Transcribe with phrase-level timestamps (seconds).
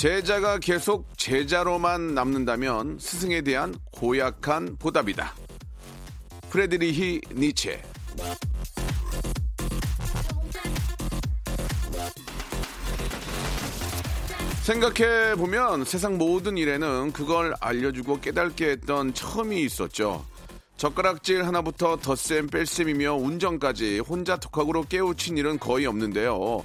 [0.00, 5.34] 제자가 계속 제자로만 남는다면 스승에 대한 고약한 보답이다
[6.48, 7.82] 프레드리히 니체
[14.62, 20.24] 생각해 보면 세상 모든 일에는 그걸 알려주고 깨닫게 했던 처음이 있었죠.
[20.78, 26.64] 젓가락질 하나부터 덧셈 뺄셈이며 운전까지 혼자 독학으로 깨우친 일은 거의 없는데요.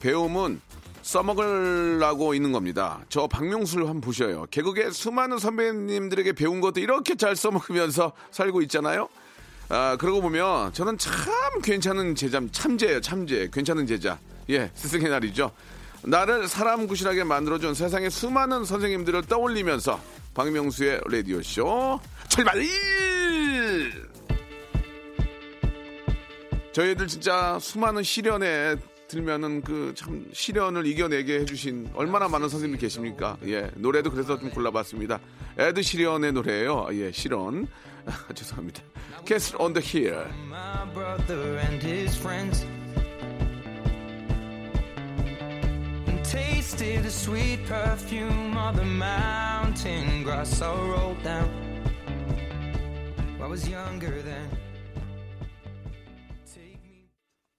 [0.00, 0.60] 배움은
[1.04, 3.00] 써먹으려고 있는 겁니다.
[3.10, 4.46] 저 박명수를 한번 보셔요.
[4.50, 9.08] 개그의 수많은 선배님들에게 배운 것도 이렇게 잘 써먹으면서 살고 있잖아요.
[9.68, 11.12] 아, 그러고 보면 저는 참
[11.62, 13.50] 괜찮은 제자, 참제예요, 참제.
[13.52, 14.18] 괜찮은 제자.
[14.48, 15.52] 예, 스승의 날이죠.
[16.04, 20.00] 나를 사람 구실하게 만들어준 세상의 수많은 선생님들을 떠올리면서
[20.34, 22.62] 박명수의 라디오쇼 출발!
[26.72, 28.76] 저희들 진짜 수많은 시련에
[29.08, 33.36] 들면은 그 참 시련을 이겨내게 해주신 얼마나 많은 선생님이 계십니까?
[33.46, 35.20] 예, 노래도 그래서 좀 골라봤습니다.
[35.58, 36.88] 에드 시련의 노래예요.
[36.92, 37.66] 예, 시련.
[38.34, 38.82] 죄송합니다.
[39.26, 40.26] Castle on the Hill.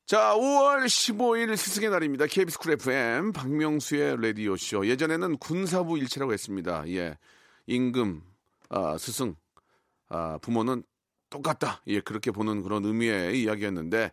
[0.07, 2.27] 자, 5월 15일 스승의 날입니다.
[2.27, 4.85] KBS 쿨 FM 박명수의 라디오 쇼.
[4.85, 6.87] 예전에는 군사부 일체라고 했습니다.
[6.89, 7.17] 예,
[7.65, 8.21] 임금,
[8.69, 9.35] 아, 스승,
[10.07, 10.83] 아, 부모는
[11.31, 11.81] 똑같다.
[11.87, 14.11] 예, 그렇게 보는 그런 의미의 이야기였는데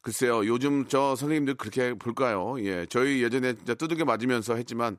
[0.00, 2.56] 글쎄요, 요즘 저 선생님들 그렇게 볼까요?
[2.60, 4.96] 예, 저희 예전에 진짜 두들겨 맞으면서 했지만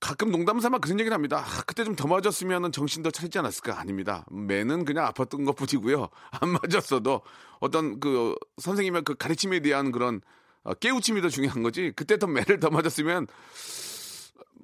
[0.00, 1.44] 가끔 농담 삼아 그런 얘기를 합니다.
[1.46, 3.78] 아, 그때 좀 더 맞았으면 정신 더 차리지 않았을까?
[3.78, 4.24] 아닙니다.
[4.30, 6.08] 매는 그냥 아팠던 것 뿐이고요.
[6.40, 7.20] 안 맞았어도
[7.60, 10.22] 어떤 그 선생님의 그 가르침에 대한 그런
[10.62, 11.92] 어, 깨우침이 더 중요한 거지.
[11.94, 13.26] 그때 더 매를 더 맞았으면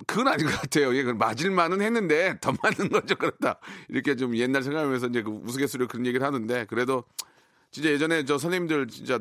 [0.06, 0.94] 그건 아닌 것 같아요.
[0.94, 3.14] 예, 맞을만은 했는데 더 맞는 거죠.
[3.16, 3.58] 그렇다.
[3.88, 7.04] 이렇게 좀 옛날 생각하면서 이제 그 우스갯소리로 그런 얘기를 하는데 그래도
[7.70, 9.18] 진짜 예전에 저 선생님들 진짜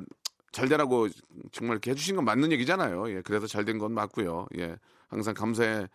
[0.52, 1.08] 잘 되라고
[1.52, 3.10] 정말 이렇게 해주신 건 맞는 얘기잖아요.
[3.10, 4.48] 예, 그래서 잘 된 건 맞고요.
[4.58, 5.88] 예, 항상 감사의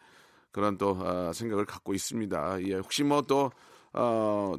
[0.52, 2.62] 그런 또 아, 생각을 갖고 있습니다.
[2.64, 3.50] 예, 혹시 뭐또
[3.92, 4.54] 어,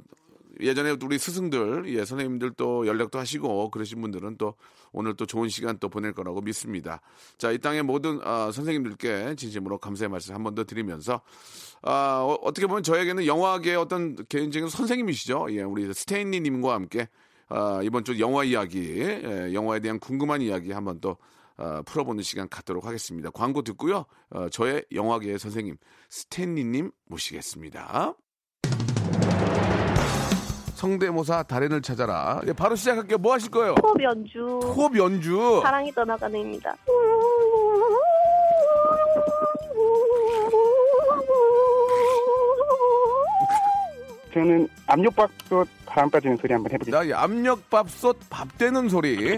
[0.59, 4.55] 예전에 우리 스승들, 예, 선생님들 또 연락도 하시고 그러신 분들은 또
[4.91, 7.01] 오늘 또 좋은 시간 또 보낼 거라고 믿습니다.
[7.37, 11.21] 자, 이 땅의 모든 아, 선생님들께 진심으로 감사의 말씀 한 번 더 드리면서
[11.81, 15.47] 아, 어, 어떻게 보면 저에게는 영화계의 어떤 개인적인 선생님이시죠.
[15.51, 17.07] 예, 우리 스테인리 님과 함께
[17.47, 21.17] 아, 이번 주 영화 이야기, 예, 영화에 대한 궁금한 이야기 한번 또
[21.61, 23.29] 아, 풀어보는 시간 갖도록 하겠습니다.
[23.29, 24.05] 광고 듣고요.
[24.31, 25.77] 어, 저의 영화계의 선생님
[26.09, 28.15] 스탠리님 모시겠습니다.
[30.73, 32.41] 성대모사 달인을 찾아라.
[32.47, 33.19] 예, 바로 시작할게요.
[33.19, 33.75] 뭐 하실 거예요?
[33.83, 35.61] 호흡 연주 호흡 연주.
[35.61, 36.75] 사랑이 떠나가는입니다.
[44.33, 47.21] 저는 압력밥솥 바람 빠지는 소리 한번 해보겠습니다.
[47.21, 49.37] 압력밥솥 밥 되는 소리.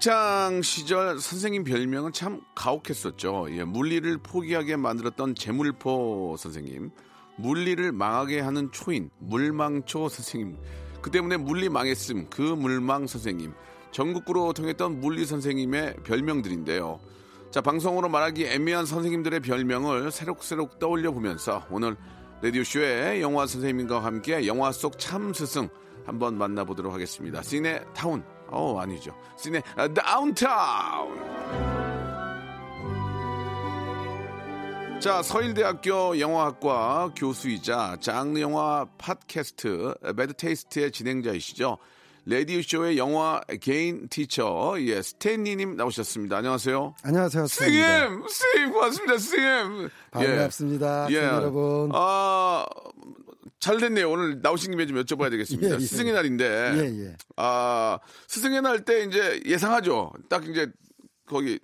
[0.00, 3.48] 학창 시절 선생님 별명은 참 가혹했었죠.
[3.50, 6.90] 예, 물리를 포기하게 만들었던 재물포 선생님,
[7.36, 10.56] 물리를 망하게 하는 초인 물망초 선생님.
[11.02, 13.52] 그 때문에 물리 망했음 그 물망 선생님.
[13.90, 16.98] 전국구로 통했던 물리 선생님의 별명들인데요.
[17.50, 21.98] 자 방송으로 말하기 애매한 선생님들의 별명을 새록새록 떠올려 보면서 오늘
[22.40, 25.68] 라디오 쇼의 영화 선생님과 함께 영화 속 참 스승
[26.06, 27.42] 한번 만나보도록 하겠습니다.
[27.42, 28.24] 시네 타운.
[28.50, 29.14] 어 아니죠.
[29.36, 31.18] 시네 아, 다운타운.
[35.00, 41.78] 자 서일대학교 영화학과 교수이자 장르 영화 팟캐스트 매드 테이스트의 진행자이시죠.
[42.26, 46.36] 라디오 쇼의 영화 개인 티처 예 스탠리님 나오셨습니다.
[46.36, 46.94] 안녕하세요.
[47.02, 47.46] 안녕하세요.
[47.46, 48.26] 스님.
[48.28, 49.16] 스님 고맙습니다.
[49.18, 49.88] 스님.
[50.10, 51.06] 반갑습니다.
[51.10, 51.14] 예.
[51.14, 51.90] 스님 여러분.
[51.94, 52.66] 아,
[53.58, 54.10] 잘 됐네요.
[54.10, 55.70] 오늘 나오신 김에 좀 여쭤봐야 되겠습니다.
[55.70, 55.80] 예, 예.
[55.80, 56.44] 스승의 날인데.
[56.74, 57.16] 예, 예.
[57.36, 57.98] 아,
[58.28, 60.12] 스승의 날 때 이제 예상하죠.
[60.28, 60.66] 딱 이제
[61.26, 61.58] 거기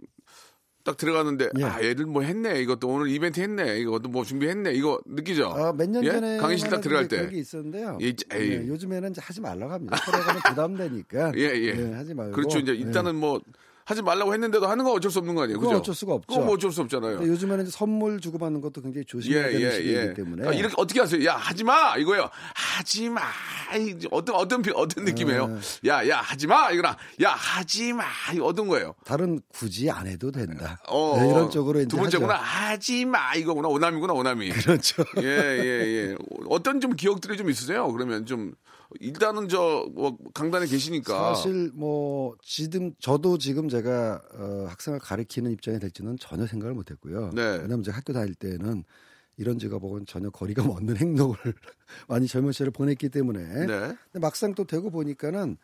[0.85, 1.65] 딱 들어가는데 예.
[1.65, 2.61] 아, 얘들 뭐 했네.
[2.63, 3.79] 이것도 오늘 이벤트 했네.
[3.81, 4.73] 이것도 뭐 준비했네.
[4.75, 5.49] 이거 느끼죠?
[5.49, 6.13] 어, 몇년 예?
[6.13, 7.17] 전에 강의실 딱 들어갈 때.
[7.17, 7.99] 그런 게 있었는데요.
[8.03, 8.15] 예.
[8.35, 9.97] 예, 요즘에는 이제 하지 말라고 합니다.
[9.97, 11.33] 서로가는 부담되니까.
[11.37, 11.93] 예, 예.
[11.95, 12.33] 하지 말고.
[12.33, 12.59] 그렇죠.
[12.59, 12.77] 이제 예.
[12.77, 13.41] 일단은 뭐
[13.87, 15.61] 하지 말라고 했는데도 하는 건 어쩔 수 없는 거 아니에요.
[15.61, 15.77] 그죠?
[15.77, 16.27] 어쩔 수가 없죠.
[16.27, 17.19] 그건 뭐 어쩔 수 없잖아요.
[17.23, 20.13] 요즘에는 이제 선물 주고 받는 것도 굉장히 예, 조심해야 되는 예, 시기이기 예.
[20.13, 20.37] 때문에.
[20.43, 21.25] 그러니까 이렇게 어떻게 하세요?
[21.25, 21.97] 야, 하지 마!
[21.97, 22.29] 이거예요.
[22.55, 23.21] 하지 마!
[23.79, 25.47] 이 어떤, 어떤, 비- 어떤 느낌이에요?
[25.47, 25.89] 네.
[25.89, 26.73] 야, 야, 하지 마!
[26.73, 28.03] 이거랑, 야, 하지 마!
[28.35, 28.97] 이거 어떤 거예요?
[29.05, 30.81] 다른 굳이 안 해도 된다.
[30.89, 32.35] 어, 네, 이런 쪽으로 이제 두 번째구나.
[32.35, 33.35] 하지 마!
[33.37, 33.69] 이거구나.
[33.69, 34.49] 오남이구나, 오남이.
[34.67, 35.05] 그렇죠.
[35.19, 36.17] 예, 예, 예.
[36.49, 37.93] 어떤 좀 기억들이 좀 있으세요?
[37.93, 38.55] 그러면 좀,
[39.01, 41.35] 일단은 저, 뭐, 강단에 계시니까.
[41.35, 47.31] 사실 뭐 지금 저도 지금 제가 어, 학생을 가르치는 입장이 될지는 전혀 생각을 못했고요.
[47.35, 47.43] 네.
[47.43, 48.85] 왜냐하면 제가 학교 다닐 때는
[49.37, 51.37] 이런 직업하고는 전혀 거리가 먼 행동을
[52.09, 53.67] 많이 젊은 시절에 보냈기 때문에 네.
[53.67, 55.57] 근데 막상 또 되고 보니까는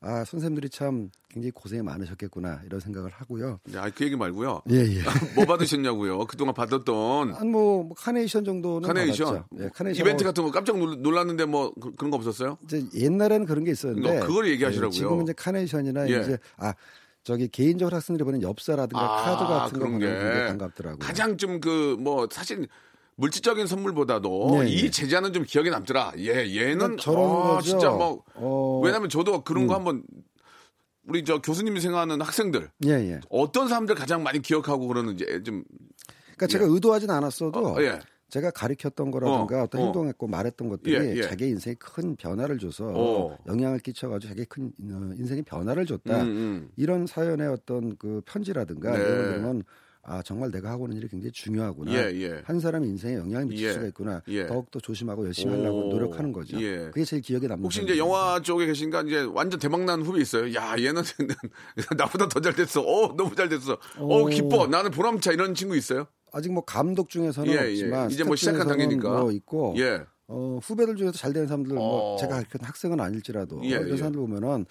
[0.00, 3.58] 아 선생님들이 참 굉장히 고생이 많으셨겠구나 이런 생각을 하고요.
[3.74, 4.62] 야, 그 얘기 말고요.
[4.70, 5.02] 예 예.
[5.34, 6.18] 뭐 받으셨냐고요?
[6.26, 7.32] 그동안 받았던.
[7.34, 9.26] 한뭐 뭐 카네이션 정도는 카네이션.
[9.26, 9.48] 받았죠.
[9.60, 12.58] 예, 카네이션 이벤트 같은 거 깜짝 놀- 놀랐는데 뭐 그, 런거 없었어요?
[12.64, 14.88] 이제 옛날에는 그런 게 있었는데 그러니까 그걸 얘기하시라고요.
[14.88, 16.20] 예, 지금 이제 카네이션이나 예.
[16.20, 16.72] 이제 아
[17.24, 20.98] 저기 개인적으로 학생들이 보낸 엽서라든가 아, 카드 같은 거 그런 보내는 게 반갑더라고요.
[21.00, 22.68] 가장 좀 그 뭐 사실
[23.18, 24.90] 물질적인 선물보다도 네, 이 네.
[24.90, 26.12] 제자는 좀 기억에 남더라.
[26.18, 27.70] 예, 얘는 저런 어, 거죠.
[27.70, 30.04] 진짜 뭐 어, 왜냐면 저도 그런 거 한번
[31.04, 33.20] 우리 저 교수님이 생각하는 학생들 예, 예.
[33.28, 35.64] 어떤 사람들 가장 많이 기억하고 그러는지 좀
[36.36, 37.98] 그러니까 제가 의도하진 않았어도 어, 예.
[38.28, 39.84] 제가 가르쳤던 거라든가 어, 어, 떤 어.
[39.86, 41.22] 행동했고 말했던 것들이 예, 예.
[41.22, 43.36] 자기 인생에 큰 변화를 줘서 어.
[43.48, 46.22] 영향을 끼쳐가지고 자기 큰 어, 인생에 변화를 줬다.
[46.22, 46.68] 음, 음.
[46.76, 48.98] 이런 사연의 어떤 그 편지라든가 네.
[48.98, 49.62] 내용을 들으면
[50.10, 51.92] 아 정말 내가 하고 있는 일이 굉장히 중요하구나.
[51.92, 52.40] 예, 예.
[52.44, 53.72] 한 사람의 인생에 영향을 미칠 예.
[53.74, 54.22] 수가 있구나.
[54.28, 54.46] 예.
[54.46, 55.58] 더욱 더 조심하고 열심히 오.
[55.58, 56.58] 하려고 노력하는 거죠.
[56.62, 56.86] 예.
[56.92, 57.62] 그게 제일 기억에 남는.
[57.62, 57.98] 혹시 이제.
[57.98, 60.54] 영화 쪽에 계신가 이제 완전 대박난 후배 있어요.
[60.54, 61.02] 야 얘는
[61.98, 62.80] 나보다 더 잘 됐어.
[62.80, 63.74] 어 너무 잘 됐어.
[63.98, 64.26] 어 오.
[64.26, 64.66] 기뻐.
[64.66, 66.06] 나는 보람차 이런 친구 있어요?
[66.32, 67.70] 아직 뭐 감독 중에서는 예, 예.
[67.70, 69.20] 없지만 이제 뭐 시작한 단계니까.
[69.20, 70.04] 뭐 있고 예.
[70.28, 72.16] 어, 후배들 중에서 잘 되는 사람들 뭐 어.
[72.18, 73.96] 제가 가르친 학생은 아닐지라도 예, 이런 예.
[73.96, 74.64] 사람들 보면은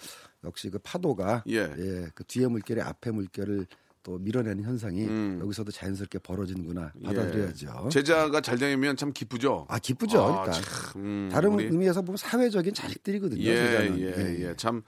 [0.44, 1.68] 역시 그 파도가 예.
[2.14, 3.66] 그 뒤에 물결이 앞에 물결을
[4.02, 5.38] 또 밀어내는 현상이 음.
[5.42, 7.04] 여기서도 자연스럽게 벌어지는구나 예.
[7.06, 7.88] 받아들여야죠.
[7.90, 9.66] 제자가 잘 되면 참 기쁘죠.
[9.68, 10.22] 아 기쁘죠.
[10.22, 13.42] 아, 그러니까 참, 음, 다른 우리- 의미에서 보면 사회적인 자식들이거든요.
[13.42, 14.00] 예, 제자는.
[14.00, 14.54] 예, 예.
[14.56, 14.82] 참,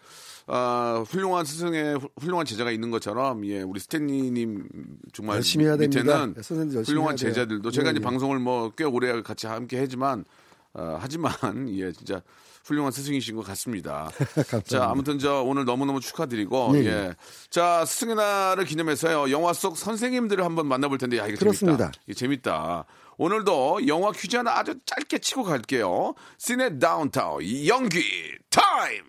[0.47, 4.69] 아, 훌륭한 스승의 후- 훌륭한 제자가 있는 것처럼, 예, 우리 스탠리님
[5.13, 6.27] 정말 열심히 해야 됩니다.
[6.27, 6.35] 밑에는
[6.77, 7.33] 예, 훌륭한 해야 돼요.
[7.33, 8.05] 제자들도 제가 예, 이제 예.
[8.05, 10.25] 방송을 뭐 꽤 오래 같이 함께 하지만,
[10.73, 12.23] 어, 하지만, 예, 진짜
[12.65, 14.11] 훌륭한 스승이신 것 같습니다.
[14.67, 16.87] 자, 아무튼 저 오늘 너무너무 축하드리고, 예, 예.
[16.87, 17.15] 예.
[17.51, 21.91] 자, 스승의 날을 기념해서요, 영화 속 선생님들을 한번 만나볼 텐데, 야, 이거 그렇습니다.
[22.07, 22.15] 재밌다.
[22.19, 22.85] 재밌다.
[23.17, 26.15] 오늘도 영화 퀴즈 하나 아주 짧게 치고 갈게요.
[26.39, 28.03] 시네 다운타운 연기
[28.49, 29.03] 타임.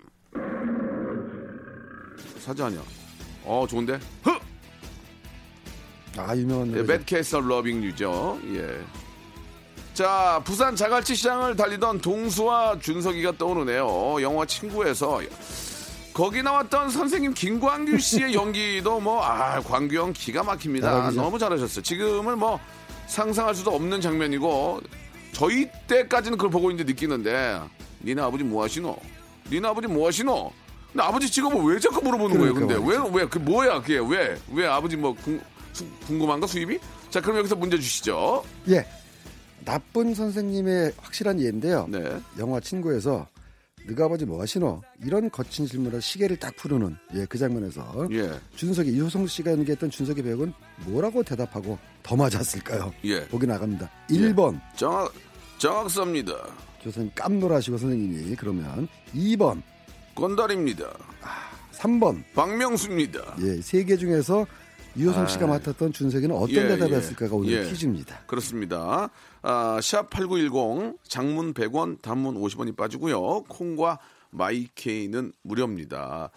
[2.39, 2.81] 사자 아니야?
[3.45, 3.99] 어 좋은데?
[4.23, 4.31] 흐!
[6.19, 6.83] 아 유명한 예, 노래.
[6.97, 8.37] 매드캐스 러빙 유죠.
[8.53, 8.83] 예.
[9.93, 14.21] 자, 부산 자갈치 시장을 달리던 동수와 준석이가 떠오르네요.
[14.21, 15.21] 영화 친구에서
[16.13, 20.89] 거기 나왔던 선생님 김광규 씨의 연기도 뭐, 아, 광규 형 기가 막힙니다.
[20.89, 21.21] 잘하시죠.
[21.21, 21.83] 너무 잘하셨어요.
[21.83, 22.59] 지금은 뭐
[23.07, 24.81] 상상할 수도 없는 장면이고
[25.33, 27.59] 저희 때까지는 그걸 보고 있는데 느끼는데
[28.03, 28.95] 니네 아버지 뭐 하시노?
[29.51, 30.51] 니네 아버지 뭐 하시노?
[30.93, 32.53] 근데 아버지 직업을 왜 자꾸 물어보는 거예요?
[32.53, 34.37] 근데 그러니까 왜, 왜, 그 뭐야, 그게 왜?
[34.53, 35.39] 왜 아버지 뭐 궁,
[35.73, 36.79] 수- 궁금한가 수입이?
[37.09, 38.43] 자, 그럼 여기서 문제 주시죠.
[38.69, 38.85] 예.
[39.65, 41.87] 나쁜 선생님의 확실한 예인데요.
[41.89, 42.19] 네.
[42.39, 43.27] 영화 친구에서
[43.87, 44.81] 너가 아버지 뭐 하시노?
[45.03, 48.31] 이런 거친 질문을 시계를 딱 푸르는 예, 그 장면에서 예.
[48.55, 50.53] 준석이 이호성 씨가 연기했던 준석의 배역은
[50.85, 52.93] 뭐라고 대답하고 더 맞았을까요?
[53.05, 53.25] 예.
[53.27, 53.89] 보기 나갑니다.
[54.09, 55.11] 1번 정확,
[55.57, 56.33] 정확습니다.
[56.83, 59.61] 교수님 깜놀하시고 선생님이 그러면 2번
[60.15, 60.85] 건달입니다.
[61.73, 62.23] 3번.
[62.35, 63.35] 박명수입니다.
[63.41, 64.45] 예, 세 개 중에서
[64.97, 65.47] 유효성 씨가 아.
[65.47, 67.37] 맡았던 준석이는 어떤 예, 대답이었을까가 예.
[67.37, 67.69] 오늘 예.
[67.69, 68.19] 퀴즈입니다.
[68.27, 69.09] 그렇습니다.
[69.41, 73.43] 아, 샵8910 장문 100원, 단문 50원이 빠지고요.
[73.43, 73.99] 콩과
[74.31, 76.31] 마이케이는 무료입니다.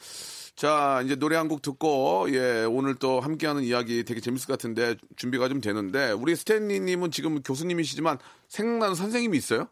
[0.57, 4.95] 자, 이제 노래 한 곡 듣고 예, 오늘 또 함께하는 이야기 되게 재밌을 것 같은데
[5.17, 8.19] 준비가 좀 되는데 우리 스탠리 님은 지금 교수님이시지만
[8.49, 9.69] 생각나는 선생님이 있어요?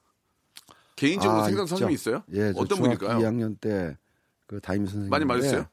[0.97, 1.69] 개인적으로 아, 생각나는 있죠.
[1.69, 2.23] 선생님이 있어요?
[2.33, 3.19] 예, 저 어떤 분일까요?
[3.19, 3.97] 2학년 때
[4.47, 5.65] 그 담임 선생님 많이 맞았어요?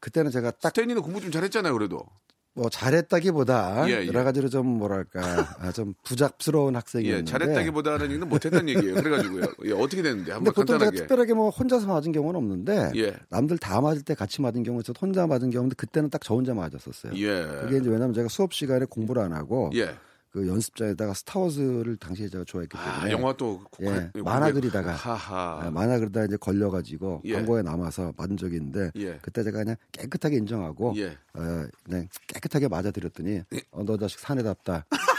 [0.00, 2.00] 그때는 제가 딱 스탠리는 공부 좀 잘했잖아요, 그래도.
[2.56, 4.06] 뭐 잘했다기보다 예, 예.
[4.06, 5.20] 여러 가지로 좀 뭐랄까
[5.58, 8.94] 아, 좀 부잡스러운 학생이었는데 예, 잘했다기보다는 얘기는 못했다는 얘기예요.
[8.94, 9.42] 그래가지고요.
[9.64, 10.96] 예, 어떻게 됐는데 한번 보통 제가 간단하게.
[10.98, 13.14] 특별하게 뭐 혼자서 맞은 경우는 없는데 예.
[13.28, 16.54] 남들 다 맞을 때 같이 맞은 경우 있어 혼자 맞은 경우인데 그때는 딱 저 혼자
[16.54, 17.12] 맞았었어요.
[17.16, 17.44] 예.
[17.62, 19.94] 그게 이제 왜냐면 제가 수업 시간에 공부를 안 하고 예.
[20.34, 25.60] 그 연습장에다가 스타워즈를 당시에 제가 좋아했기 아, 때문에 영화 또 예, 관- 만화 그리다가 하하.
[25.62, 27.34] 아, 만화 그리다가 이제 걸려가지고 예.
[27.34, 29.16] 광고에 남아서 맞은 적이 있는데 예.
[29.22, 31.16] 그때 제가 그냥 깨끗하게 인정하고 예.
[31.34, 34.90] 어, 그냥 깨끗하게 맞아드렸더니 어, 너 자식 사내답다 어,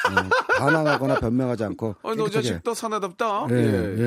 [0.58, 2.30] 반항하거나 변명하지 않고 어, 너.
[2.30, 3.48] 자식 또 사나답다.
[3.52, 3.56] 예,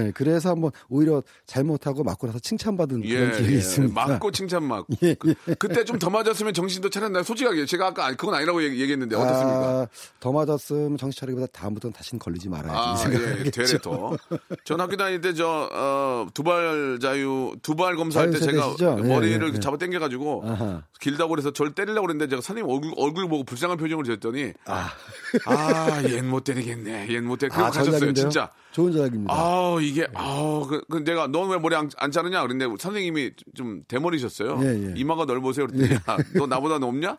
[0.07, 0.13] 예.
[0.15, 4.03] 그래서 한번 오히려 잘못하고 맞고 나서 칭찬받은 그런 기억이 있습니다.
[4.03, 4.87] 예, 맞고 칭찬 맞고.
[5.03, 7.25] 예, 그, 그때 좀 더 맞았으면 정신도 차렸나요?
[7.25, 9.81] 솔직하게 제가 아까 그건 아니라고 얘기, 얘기 했는데 어떻습니까?
[9.81, 9.87] 아,
[10.21, 13.47] 더 맞았으면 정신 차리기보다 다음부터는 다시는 걸리지 말아야지 이 아, 생각하겠죠.
[13.47, 14.17] 예, 되레토.
[14.65, 18.77] 전 학교 다닐 때 저, 어, 두발 자유, 두발 검사할 때 제가?
[18.81, 19.61] 예, 머리를 예, 예.
[19.61, 20.45] 잡아 당겨가지고.
[20.99, 24.93] 길다고 그래서 저를 때리려고 그랬는데 제가 선생님 얼굴, 얼굴 보고 불쌍한 표정을 지었더니 아,
[25.47, 27.07] 아, 얜못 때리겠네.
[27.09, 28.13] 얜못 때리 그러고 아, 가셨어요?
[28.13, 28.53] 진짜.
[28.79, 29.35] 좋은 전략입니다.
[29.35, 33.83] 아 이게 아 그, 그 내가 넌 왜 머리 안, 안 자르냐 그랬는데 선생님이 좀
[33.89, 34.61] 대머리셨어요.
[34.63, 34.95] 예, 예.
[34.97, 35.67] 이마가 넓으세요.
[35.67, 36.01] 그랬더니 야,
[36.35, 37.19] 너 나보다 넓냐?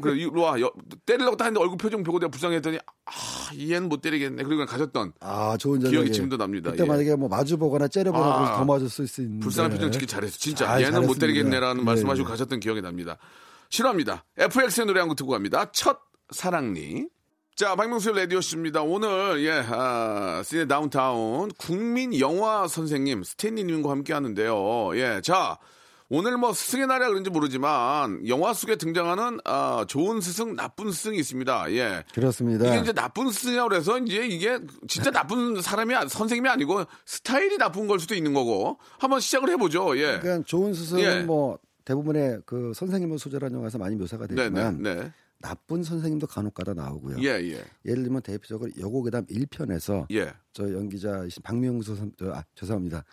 [0.00, 0.72] 그래 이리 와 여,
[1.04, 3.12] 때리려고 딱 했는데 얼굴 표정 보고 내가 불쌍했더니 아
[3.58, 4.42] 얘는 못 때리겠네.
[4.44, 6.70] 그리고 가셨던 아, 좋은 기억이 전략이 지금도 납니다.
[6.70, 6.88] 그때 예.
[6.88, 10.06] 만약에 뭐 마주 보거나 째려 보거나 아, 그래서 더 맞을 수 있는데 불쌍한 표정 짓기
[10.06, 10.38] 잘했어.
[10.38, 11.26] 진짜 잘 얘는 못 잘했습니다.
[11.26, 12.30] 때리겠네라는 예, 말씀하시고 예.
[12.30, 13.18] 가셨던 기억이 납니다.
[13.68, 14.24] 싫어합니다.
[14.38, 15.70] FX의 노래 한 곡 듣고 갑니다.
[15.72, 15.98] 첫
[16.30, 17.06] 사랑니.
[17.58, 18.82] 자, 박명수 라디오 씨입니다.
[18.82, 24.96] 오늘, 예, 아, 시네 다운타운 국민 영화 선생님 스탠리 님과 함께 하는데요.
[24.96, 25.58] 예, 자,
[26.08, 31.72] 오늘 뭐 스승의 날이라 그런지 모르지만 영화 속에 등장하는 아, 좋은 스승, 나쁜 스승이 있습니다.
[31.72, 32.04] 예.
[32.14, 32.64] 그렇습니다.
[32.64, 37.88] 이게 이제 나쁜 스승이라고 그래서 이제 이게 진짜 나쁜 사람이 아- 선생님이 아니고 스타일이 나쁜
[37.88, 39.98] 걸 수도 있는 거고 한번 시작을 해 보죠.
[39.98, 40.20] 예.
[40.20, 41.22] 그러니까 좋은 스승은 예.
[41.22, 45.12] 뭐 대부분의 그 선생님을 소재로 한 영화에서 많이 묘사가 네, 되지만 네, 네.
[45.40, 47.16] 나쁜 선생님도 간혹가다 나오고요.
[47.20, 47.62] 예, 예.
[47.84, 50.32] 예를 들면 대표적으로 여고괴담 1편에서 예.
[50.52, 53.04] 저 연기자이신 박명수 선, 저, 아, 죄송합니다.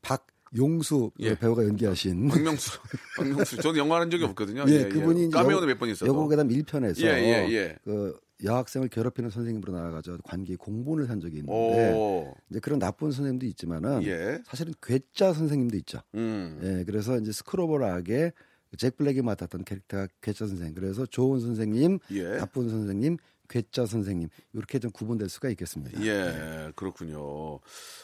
[0.00, 0.26] 박
[0.56, 1.34] 용수 그 예.
[1.38, 2.78] 배우가 연기하신 박명수,
[3.16, 3.56] 박명수.
[3.58, 4.64] 저는 영화 한 적이 없거든요.
[4.68, 6.06] 예, 그분이 이제 까메오는 여- 몇번 있어서.
[6.06, 7.76] 여고괴담 1편에서 예, 예, 예.
[7.84, 13.46] 그 여학생을 괴롭히는 선생님으로 나와가지고 관계 공본을 한 적이 있는데 오, 이제 그런 나쁜 선생님도
[13.46, 14.40] 있지만은 예.
[14.46, 16.00] 사실은 괴짜 선생님도 있죠.
[16.14, 16.58] 음.
[16.62, 18.32] 예, 그래서 이제 스크로버락의
[18.76, 20.74] 잭 블랙이 맡았던 캐릭터가 괴짜 선생.
[20.74, 22.22] 그래서 좋은 선생님, 예.
[22.38, 23.16] 나쁜 선생님,
[23.48, 26.02] 괴짜 선생님 이렇게 좀 구분될 수가 있겠습니다.
[26.04, 27.60] 예, 그렇군요.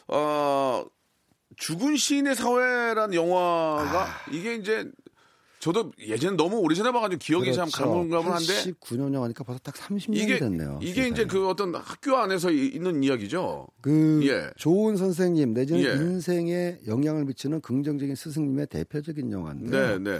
[0.09, 0.85] 어,
[1.57, 4.31] 죽은 시인의 사회라는 영화가 아.
[4.33, 4.91] 이게 이제
[5.59, 10.79] 저도 예전에 너무 오래전에 봐가지고 기억이 참 가물가물한데 89년 영화니까 벌써 딱 30년이 이게 됐네요.
[10.81, 11.27] 이게 이제 세상에.
[11.27, 13.67] 그 어떤 학교 안에서 이- 있는 이야기죠.
[13.83, 14.51] 그 예.
[14.57, 15.91] 좋은 선생님 내지는 예.
[15.93, 20.19] 인생에 영향을 미치는 긍정적인 스승님의 대표적인 네, 영화인데 네.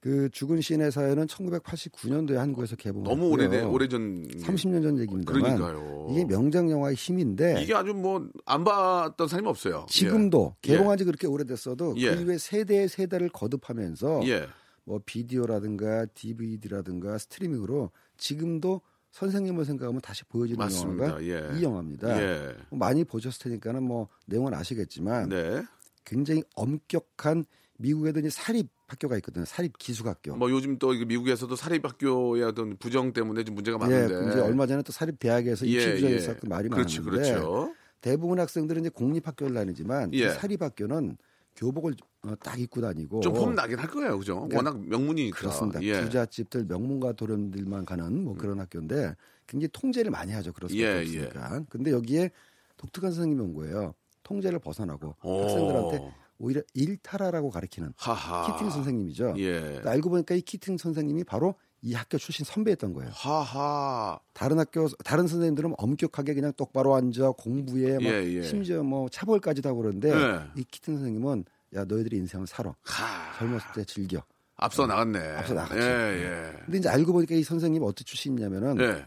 [0.00, 3.02] 그 죽은 시인의 사회는 1989년도에 한국에서 개봉.
[3.02, 6.08] 너무 오래돼 오래전 30년 전 얘기입니다만 그러니까요.
[6.10, 9.86] 이게 명작 영화의 힘인데 이게 아주 뭐 안 봤던 사람이 없어요.
[9.88, 10.72] 지금도 예.
[10.72, 12.14] 개봉한 지 그렇게 오래됐어도 예.
[12.14, 14.46] 그 이후에 세대 세대를 거듭하면서 예.
[14.84, 18.80] 뭐 비디오라든가 DVD라든가 스트리밍으로 지금도
[19.10, 21.04] 선생님을 생각하면 다시 보여지는 맞습니다.
[21.04, 21.58] 영화가 예.
[21.58, 22.22] 이 영화입니다.
[22.22, 22.56] 예.
[22.70, 25.62] 많이 보셨을 테니까는 뭐 내용은 아시겠지만 네.
[26.04, 27.44] 굉장히 엄격한
[27.78, 29.44] 미국에도 이제 사립 학교가 있거든요.
[29.44, 30.34] 사립 기숙학교.
[30.36, 34.30] 뭐 요즘 또 미국에서도 사립 학교의 어떤 부정 때문에 좀 문제가 예, 많은데.
[34.30, 37.74] 이제 얼마 전에 또 사립 대학에서 입시 부정이 있었던 말이 그렇죠, 많은데 그렇죠.
[38.00, 40.30] 대부분 학생들은 이제 공립 학교를 다니지만 이 예.
[40.30, 41.16] 사립 학교는
[41.56, 44.48] 교복을 어, 딱 입고 다니고 좀 폼 나긴 할 거예요, 그죠?
[44.52, 45.38] 워낙 명문이니까.
[45.38, 45.82] 그렇습니다.
[45.82, 46.00] 예.
[46.00, 49.14] 부잣집들 명문가 도련들만 가는 뭐 그런 학교인데
[49.46, 50.52] 굉장히 통제를 많이 하죠.
[50.52, 51.64] 그럴 수밖에 예, 없으니까.
[51.68, 52.30] 근데 여기에
[52.76, 53.94] 독특한 선생님이 온 거예요.
[54.22, 55.42] 통제를 벗어나고 오.
[55.42, 58.52] 학생들한테 오히려 일탈하라고 가르치는 하하.
[58.52, 59.34] 키팅 선생님이죠.
[59.36, 59.60] 예.
[59.60, 63.10] 근데 알고 보니까 이 키팅 선생님이 바로 이 학교 출신 선배였던 거예요.
[63.14, 64.18] 하하.
[64.32, 68.42] 다른 학교 다른 선생님들은 엄격하게 그냥 똑바로 앉아 공부에 막 예, 예.
[68.42, 70.40] 심지어 뭐 체벌까지도 하고 그러는데 예.
[70.56, 71.44] 이 키팅 선생님은
[71.74, 73.38] 야 너희들이 인생을 살아 하.
[73.38, 74.22] 젊었을 때 즐겨.
[74.56, 75.18] 앞서 나갔네.
[75.36, 75.80] 앞서 나갔죠.
[75.80, 76.58] 예, 예.
[76.64, 79.06] 근데 이제 알고 보니까 이 선생님이 어떤 출신이냐면은 예.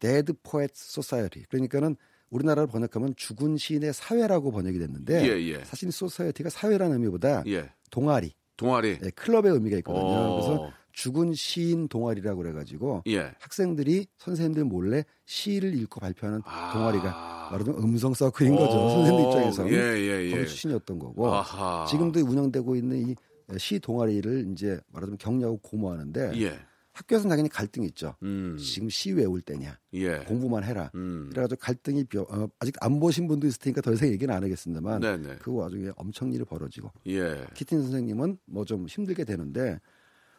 [0.00, 1.96] Dead Poets Society 그러니까는
[2.30, 5.64] 우리나라로 번역하면 죽은 시인의 사회라고 번역이 됐는데 예, 예.
[5.64, 7.70] 사실 society가 사회라는 의미보다 예.
[7.90, 8.98] 동아리 동아리.
[8.98, 10.04] 네, 클럽의 의미가 있거든요.
[10.04, 10.34] 어.
[10.36, 13.32] 그래서 죽은 시인 동아리라고 그래가지고 예.
[13.38, 16.72] 학생들이 선생님들 몰래 시를 읽고 발표하는 아.
[16.72, 18.72] 동아리가 말하자면 음성 서클인 거죠.
[18.78, 18.90] 어.
[18.90, 20.30] 선생님 입장에서는 예, 예, 예.
[20.30, 21.86] 거기 출신이었던 거고 아하.
[21.88, 23.14] 지금도 운영되고 있는 이
[23.56, 26.58] 시 동아리를 이제 말하자면 격려하고 고모하는데 예.
[26.98, 28.14] 학교에서는 당연히 갈등이 있죠.
[28.22, 28.56] 음.
[28.58, 30.18] 지금 시 외울 때냐, 예.
[30.20, 30.90] 공부만 해라.
[30.94, 31.28] 음.
[31.30, 35.00] 그래가지고 갈등이 벼- 어, 아직 안 보신 분도 있을 테니까 더 이상 얘기는 안 하겠습니다만
[35.00, 35.36] 네네.
[35.40, 37.44] 그 와중에 엄청 일이 벌어지고 예.
[37.54, 39.78] 키틴 선생님은 뭐 좀 힘들게 되는데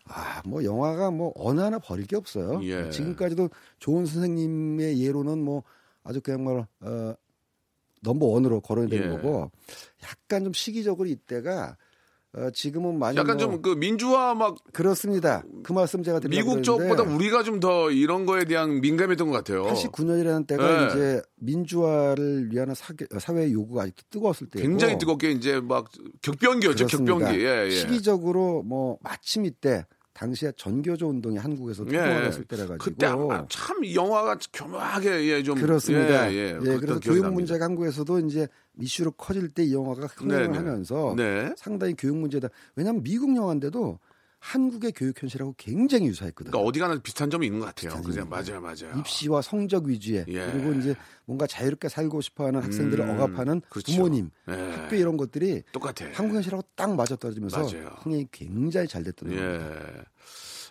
[0.05, 2.59] 아 뭐 영화가 뭐 어느 하나 버릴 게 없어요.
[2.63, 2.89] 예.
[2.89, 3.49] 지금까지도
[3.79, 5.63] 좋은 선생님의 예로는 뭐
[6.03, 7.13] 아주 그냥 뭐 어,
[8.01, 9.15] 넘버 원으로 거론이 되는 예.
[9.15, 9.51] 거고
[10.03, 11.77] 약간 좀 시기적으로 이때가
[12.33, 15.43] 어, 지금은 많이 약간 뭐 좀그 민주화 막 그렇습니다.
[15.63, 19.65] 그 말씀 제가 드리려고 미국 쪽보다 우리가 좀 더 이런 거에 대한 민감했던 것 같아요.
[19.65, 20.88] 89년이라는 때가 네.
[20.88, 25.89] 이제 민주화를 위한 사회, 요구가 아직도 뜨거웠을 때고 굉장히 뜨겁게 이제 막
[26.21, 26.86] 격변기였죠.
[26.88, 27.39] 격변기.
[27.43, 27.69] 예, 예.
[27.71, 29.86] 시기적으로 뭐 마침 이때
[30.19, 31.91] 당시에 전교조 운동이 한국에서 예.
[31.91, 36.29] 투동하였을 때라 가지고 그때 아, 참 영화가 교묘하게 예, 좀 그렇습니다.
[36.29, 36.59] 예, 예, 예.
[36.59, 37.29] 그래서 교육 납니다.
[37.29, 38.47] 문제가 한국에서도 이제
[38.77, 40.57] 이슈로 커질 때 이 영화가 흥행을 네 네.
[40.57, 41.53] 하면서 네.
[41.55, 42.49] 상당히 교육 문제다.
[42.75, 43.99] 왜냐하면 미국 영화인데도
[44.39, 46.51] 한국의 교육 현실하고 굉장히 유사했거든요.
[46.51, 48.01] 그러니까 어디 가나 비슷한 점이 있는 것 같아요.
[48.01, 48.25] 그죠?
[48.25, 48.98] 맞아요, 맞아요.
[49.00, 50.51] 입시와 성적 위주의 예.
[50.51, 53.91] 그리고 이제 뭔가 자유롭게 살고 싶어하는 학생들을 음, 억압하는 그렇죠.
[53.91, 54.53] 부모님, 예.
[54.53, 56.05] 학교 이런 것들이 똑같아.
[56.13, 57.96] 한국 현실하고 딱 맞아 떨어지면서 맞아요.
[58.00, 59.31] 흥행이 굉장히 잘 됐던.
[59.34, 59.60] 예.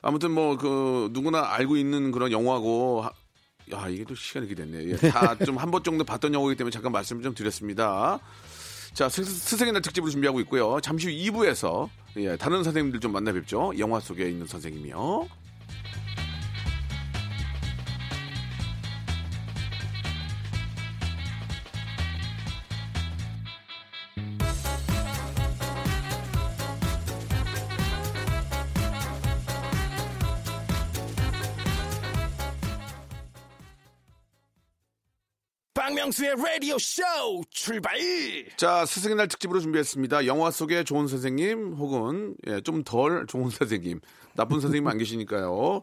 [0.03, 3.13] 아무튼 뭐 그 누구나 알고 있는 그런 영화고 하-
[3.73, 4.85] 야 이게 또 시간이 이렇게 됐네.
[4.87, 8.19] 예, 다 좀 한 번 정도 봤던 영화이기 때문에 잠깐 말씀 좀 드렸습니다.
[8.99, 10.81] 자 스- 스승의 날 특집으로 준비하고 있고요.
[10.81, 13.71] 잠시 후 2부에서 예, 다른 선생님들 좀 만나 뵙죠.
[13.79, 15.29] 영화 속에 있는 선생님이요.
[36.09, 37.03] 박명수의 라디오 쇼
[37.51, 37.99] 출발
[38.57, 40.27] 자, 스승의 날 특집으로 준비했습니다.
[40.27, 44.01] 영화 속의 좋은 선생님 혹은 예, 좀 덜 좋은 선생님,
[44.35, 45.83] 나쁜 선생님 안 계시니까요.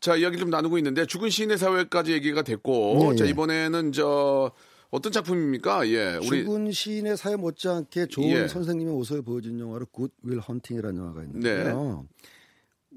[0.00, 3.30] 자, 이야기 좀 나누고 있는데 죽은 시인의 사회까지 얘기가 됐고, 예, 자 예.
[3.30, 4.52] 이번에는 저
[4.90, 5.88] 어떤 작품입니까?
[5.88, 8.48] 예, 우리 죽은 시인의 사회 못지않게 좋은 예.
[8.48, 11.26] 선생님의 모습을 보여준 영화로 Good Will Hunting이라는 영화가 네.
[11.26, 12.06] 있는데요.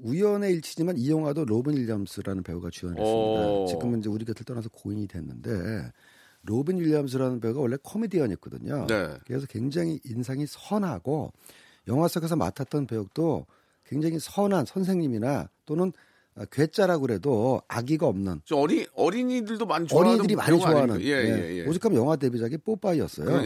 [0.00, 3.10] 우연의 일치지만 이 영화도 로빈 윌리엄스라는 배우가 주연했습니다.
[3.10, 3.66] 오.
[3.68, 5.90] 지금은 이제 우리 곁을 떠나서 고인이 됐는데
[6.48, 8.86] 로빈 윌리엄스라는 배우가 원래 코미디언이었거든요.
[8.86, 9.14] 네.
[9.26, 11.32] 그래서 굉장히 인상이 선하고
[11.86, 13.46] 영화 속에서 맡았던 배역도
[13.84, 15.92] 굉장히 선한 선생님이나 또는
[16.34, 21.00] 아, 괴짜라고 그래도 악의가 없는 저 어린 어린이들도 많이 좋아하는 어린이들이 많이 좋아하는?
[21.00, 21.66] 예, 예, 예, 예.
[21.66, 23.42] 오죽하면 영화 데뷔작이 뽀빠이였어요.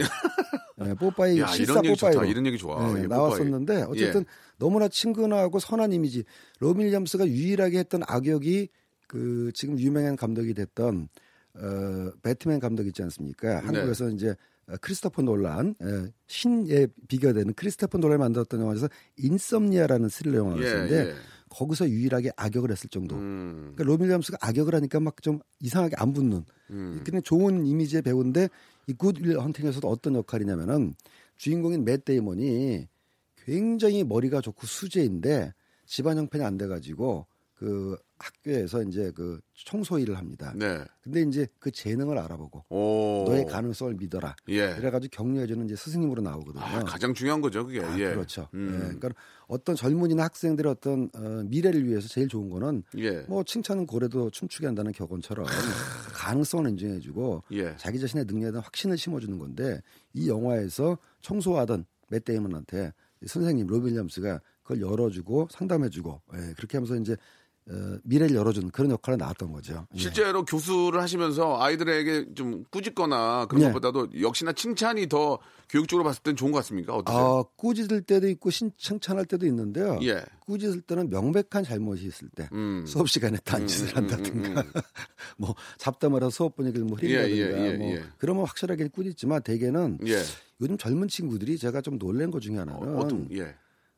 [0.85, 2.11] 예, 뽀빠이 야, 실사 이런 얘기 좋다.
[2.11, 2.97] 뽀빠이로 이런 얘기 좋아.
[2.97, 3.83] 예, 예, 나왔었는데.
[3.83, 4.25] 어쨌든
[4.57, 6.23] 너무나 친근하고 선한 이미지.
[6.59, 8.69] 로빈 윌리엄스가 유일하게 했던 악역이
[9.07, 11.09] 그 지금 유명한 감독이 됐던
[11.55, 13.61] 어 배트맨 감독 있지 않습니까?
[13.61, 13.65] 네.
[13.67, 14.35] 한국에서 이제
[14.67, 21.09] 어, 크리스토퍼 놀란 예, 신에 비교되는 크리스토퍼 놀란이 만들었던 영화에서 Insomnia라는 스릴러 영화가 예, 있었는데
[21.09, 21.13] 예.
[21.49, 23.15] 거기서 유일하게 악역을 했을 정도.
[23.15, 27.01] 음, 그러니까 로빈 윌리엄스가 악역을 하니까 막 좀 이상하게 안 붙는 음.
[27.05, 28.49] 근데 좋은 이미지의 배우인데
[28.87, 30.93] 이 Good Will Hunting에서도 어떤 역할이냐면은
[31.37, 32.87] 주인공인 맷 데이먼이
[33.45, 35.53] 굉장히 머리가 좋고 수재인데
[35.85, 40.53] 집안 형편이 안 돼가지고 그 학교에서 이제 그 청소 일을 합니다.
[40.55, 40.79] 네.
[41.01, 43.25] 근데 이제 그 재능을 알아보고 오.
[43.27, 44.35] 너의 가능성을 믿어라.
[44.47, 44.75] 예.
[44.75, 46.63] 그래가지고 격려해주는 이제 스승님으로 나오거든요.
[46.63, 47.81] 아, 가장 중요한 거죠, 그게.
[47.81, 48.11] 아, 예.
[48.11, 48.47] 그렇죠.
[48.53, 48.73] 음.
[48.73, 49.09] 예, 그러니까
[49.47, 53.21] 어떤 젊은이나 학생들의 어떤 어, 미래를 위해서 제일 좋은 거는 예.
[53.27, 55.45] 뭐 칭찬은 고래도 춤추게 한다는 격언처럼
[56.13, 57.75] 가능성을 인정해주고 예.
[57.77, 59.81] 자기 자신의 능력에 대한 확신을 심어주는 건데
[60.13, 66.95] 이 영화에서 청소하던 맷 데이먼한테 이 선생님 로빈 윌리엄스가 그걸 열어주고 상담해주고 예, 그렇게 하면서
[66.95, 67.17] 이제 어,
[68.03, 69.87] 미래를 열어주는 그런 역할을 나왔던 거죠.
[69.95, 69.99] 예.
[69.99, 73.67] 실제로 교수를 하시면서 아이들에게 좀 꾸짖거나 그런 예.
[73.67, 76.95] 것보다도 역시나 칭찬이 더 교육적으로 봤을 땐 좋은 것 같습니까?
[76.95, 77.21] 어떠세요?
[77.21, 79.97] 아, 꾸짖을 때도 있고 신, 칭찬할 때도 있는데요.
[80.03, 80.21] 예.
[80.41, 82.85] 꾸짖을 때는 명백한 잘못이 있을 때 음.
[82.85, 84.81] 수업 시간에 음, 딴짓을 음, 한다든가 음, 음.
[85.37, 88.03] 뭐 잡담하다 수업 분위기를 뭐 예, 흐린다든가 예, 예, 뭐 예.
[88.17, 90.21] 그러면 확실하게 꾸짖지만 대개는 예.
[90.61, 93.55] 요즘 젊은 친구들이 제가 좀 놀란 것 중에 하나는 어, 어떤, 예.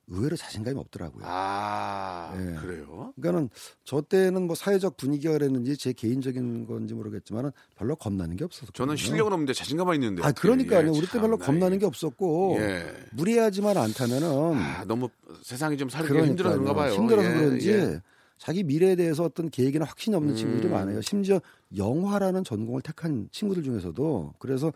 [0.08, 1.24] 의외로 자신감이 없더라고요.
[1.26, 2.56] 아, 예.
[2.56, 3.14] 그래요?
[3.16, 3.50] 그러니까는
[3.84, 8.72] 저 때는 뭐 사회적 분위기가 그랬는지 제 개인적인 건지 모르겠지만은 별로 겁나는 게 없었어요.
[8.74, 10.24] 저는 실력은 없는데 자신감만 있는데.
[10.24, 10.88] 아 그러니까요.
[10.88, 11.80] 예, 우리 때 별로 참나, 겁나는 예.
[11.80, 12.94] 게 없었고 예.
[13.14, 15.10] 무리하지만 않다면은 아, 너무
[15.42, 16.14] 세상이 좀 살기.
[16.14, 16.94] 힘들어서 그런가 봐요.
[16.94, 18.02] 힘들어서 예, 그런지 예.
[18.38, 20.74] 자기 미래에 대해서 어떤 계획이나 확신이 없는 친구들이 음.
[20.74, 21.02] 많아요.
[21.02, 21.40] 심지어
[21.76, 24.72] 영화라는 전공을 택한 친구들 중에서도 그래서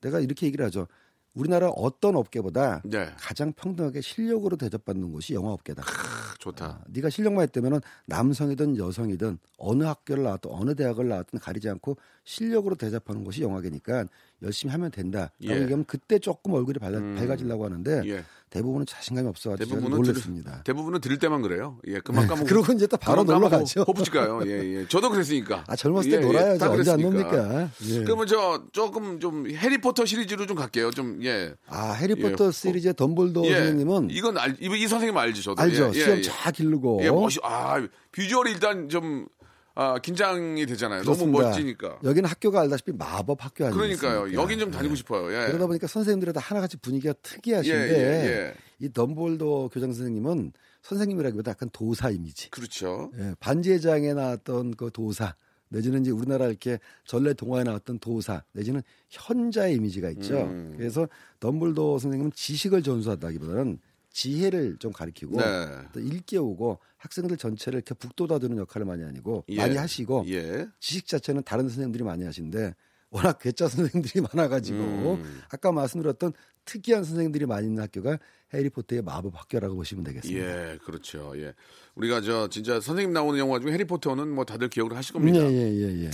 [0.00, 0.86] 내가 이렇게 얘기를 하죠.
[1.36, 3.10] 우리나라 어떤 업계보다 네.
[3.18, 5.82] 가장 평등하게 실력으로 대접받는 곳이 영화업계다.
[5.82, 6.64] 아, 좋다.
[6.64, 12.74] 아, 네가 실력만 있다면은 남성이든 여성이든 어느 학교를 나왔든 어느 대학을 나왔든 가리지 않고 실력으로
[12.74, 14.06] 대접하는 곳이 영화계니까
[14.42, 15.30] 열심히 하면 된다.
[15.42, 15.48] 예.
[15.50, 17.16] 얘기하면 그때 조금 얼굴이 밝아, 음.
[17.16, 18.24] 밝아지려고 하는데 예.
[18.50, 20.52] 대부분은 자신감이 없어가지고 대부분은 놀랐습니다.
[20.62, 21.78] 들, 대부분은 들을 때만 그래요.
[21.88, 22.46] 예, 그만 까먹고.
[22.46, 23.82] 그러고 이제 또 바로 놀러 가죠.
[23.82, 24.40] 호프집 가요.
[24.46, 24.88] 예, 예.
[24.88, 25.64] 저도 그랬으니까.
[25.66, 26.58] 아 젊었을 때 예, 예, 놀아야죠.
[26.58, 27.00] 다 언제 안.
[27.00, 27.70] 놉니까?
[27.82, 28.04] 예.
[28.04, 30.90] 그러면 저 조금 좀 해리포터 시리즈로 좀 갈게요.
[30.92, 31.54] 좀 예.
[31.66, 32.50] 아 해리포터 예.
[32.52, 33.56] 시리즈의 덤블도 예.
[33.56, 35.60] 선생님은 이건 알, 이, 이 선생님 알죠, 저도.
[35.60, 35.90] 알죠.
[35.94, 36.22] 예, 예, 수염 예.
[36.22, 39.26] 쫙 기르고 예, 멋이 아, 비주얼이 일단 좀
[39.78, 41.02] 아, 긴장이 되잖아요.
[41.02, 41.38] 그렇습니다.
[41.38, 41.98] 너무 멋지니까.
[42.02, 44.00] 여기는 학교가 알다시피 마법 학교 아니겠습니까?
[44.08, 44.40] 그러니까요.
[44.40, 44.96] 여긴 좀 다니고 예.
[44.96, 45.30] 싶어요.
[45.30, 45.46] 예.
[45.48, 48.54] 그러다 보니까 선생님들마다 하나같이 분위기가 특이하신데 예, 예, 예.
[48.78, 52.50] 이 덤볼도 교장 선생님은 선생님이라기보다 약간 도사 이미지.
[52.50, 53.10] 그렇죠.
[53.18, 55.34] 예, 반지의 장에 나왔던 그 도사
[55.68, 60.40] 내지는 이제 우리나라 이렇게 전래 동화에 나왔던 도사 내지는 현자의 이미지가 있죠.
[60.40, 60.74] 음.
[60.78, 61.06] 그래서
[61.40, 63.78] 덤블도 선생님은 지식을 전수하다기보다는
[64.16, 65.44] 지혜를 좀 가르치고 네.
[65.92, 69.58] 또 일깨우고 학생들 전체를 이렇게 북돋아주는 역할을 많이 아니고 예.
[69.58, 70.66] 많이 하시고 예.
[70.80, 72.74] 지식 자체는 다른 선생님들이 많이 하신데
[73.10, 75.42] 워낙 괴짜 선생님들이 많아가지고 음.
[75.50, 76.32] 아까 말씀드렸던
[76.64, 78.18] 특이한 선생님들이 많이 있는 학교가
[78.54, 80.72] 해리포터의 마법 학교라고 보시면 되겠습니다.
[80.72, 81.34] 예, 그렇죠.
[81.36, 81.52] 예.
[81.94, 85.40] 우리가 저 진짜 선생님 나오는 영화 중에 해리포터는 뭐 다들 기억을 하실 겁니다.
[85.40, 86.10] 예 예 예 예, 예.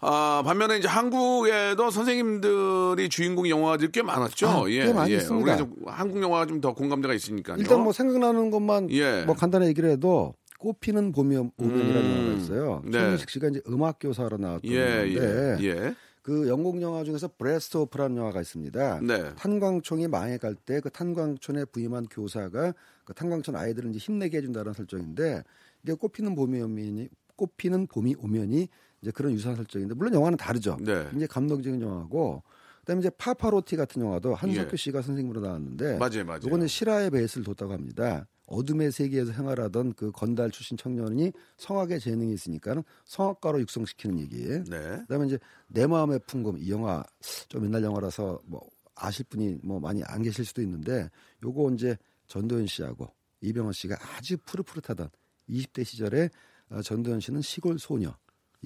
[0.00, 4.48] 아, 반면에 이제 한국에도 선생님들이 주인공 영화들이 꽤 많았죠.
[4.48, 5.16] 아, 예, 꽤 많이 예.
[5.16, 5.42] 있습니다.
[5.42, 7.56] 우리가 좀 한국 영화가 좀 더 공감대가 있으니까요.
[7.58, 9.24] 일단 뭐 생각나는 것만 예.
[9.24, 12.16] 뭐 간단히 얘기를 해도 꽃피는 봄이 오면이라는 음.
[12.16, 12.82] 영화가 있어요.
[12.84, 12.92] 네.
[12.92, 15.94] 최민식 씨가 이제 음악 교사로 나왔던 예, 영화인데 예, 예.
[16.22, 19.00] 그 영국 영화 중에서 Brassed Off라는 영화가 있습니다.
[19.02, 19.34] 네.
[19.36, 22.72] 탄광촌이 망해갈 때 그 탄광촌에 부임한 교사가
[23.04, 25.42] 그 탄광촌 아이들을 이제 힘내게 해준다는 설정인데
[25.84, 28.68] 이게 꽃피는 봄이 오면이 꽃피는 봄이 오면이
[29.06, 30.76] 이제 그런 유사한 설정인데 물론 영화는 다르죠.
[30.80, 31.04] 네.
[31.04, 32.42] 굉장히 감동적인 영화고
[32.80, 34.76] 그다음에 이제 파파로티 같은 영화도 한석규 예.
[34.76, 36.40] 씨가 선생님으로 나왔는데 맞아요, 맞아요.
[36.44, 38.26] 이거는 실화의 베이스를 뒀다고 합니다.
[38.48, 44.64] 어둠의 세계에서 생활하던 그 건달 출신 청년이 성악에 재능이 있으니까는 성악가로 육성시키는 얘기예요.
[44.64, 44.98] 네.
[45.02, 45.38] 그다음에 이제
[45.68, 47.04] 내 마음의 풍금 이 영화
[47.48, 48.60] 좀 옛날 영화라서 뭐
[48.96, 51.08] 아실 분이 뭐 많이 안 계실 수도 있는데
[51.44, 53.08] 요거 이제 전도연 씨하고
[53.40, 55.10] 이병헌 씨가 아주 푸릇푸릇하던
[55.48, 56.28] 20대 시절에
[56.70, 58.16] 어, 전도연 씨는 시골 소녀,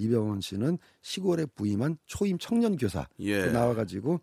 [0.00, 3.46] 이병헌 씨는 시골에 부임한 초임 청년 교사 예.
[3.46, 4.20] 나와가지고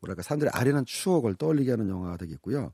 [0.00, 2.72] 뭐랄까 사람들의 아련한 추억을 떠올리게 하는 영화가 되겠고요.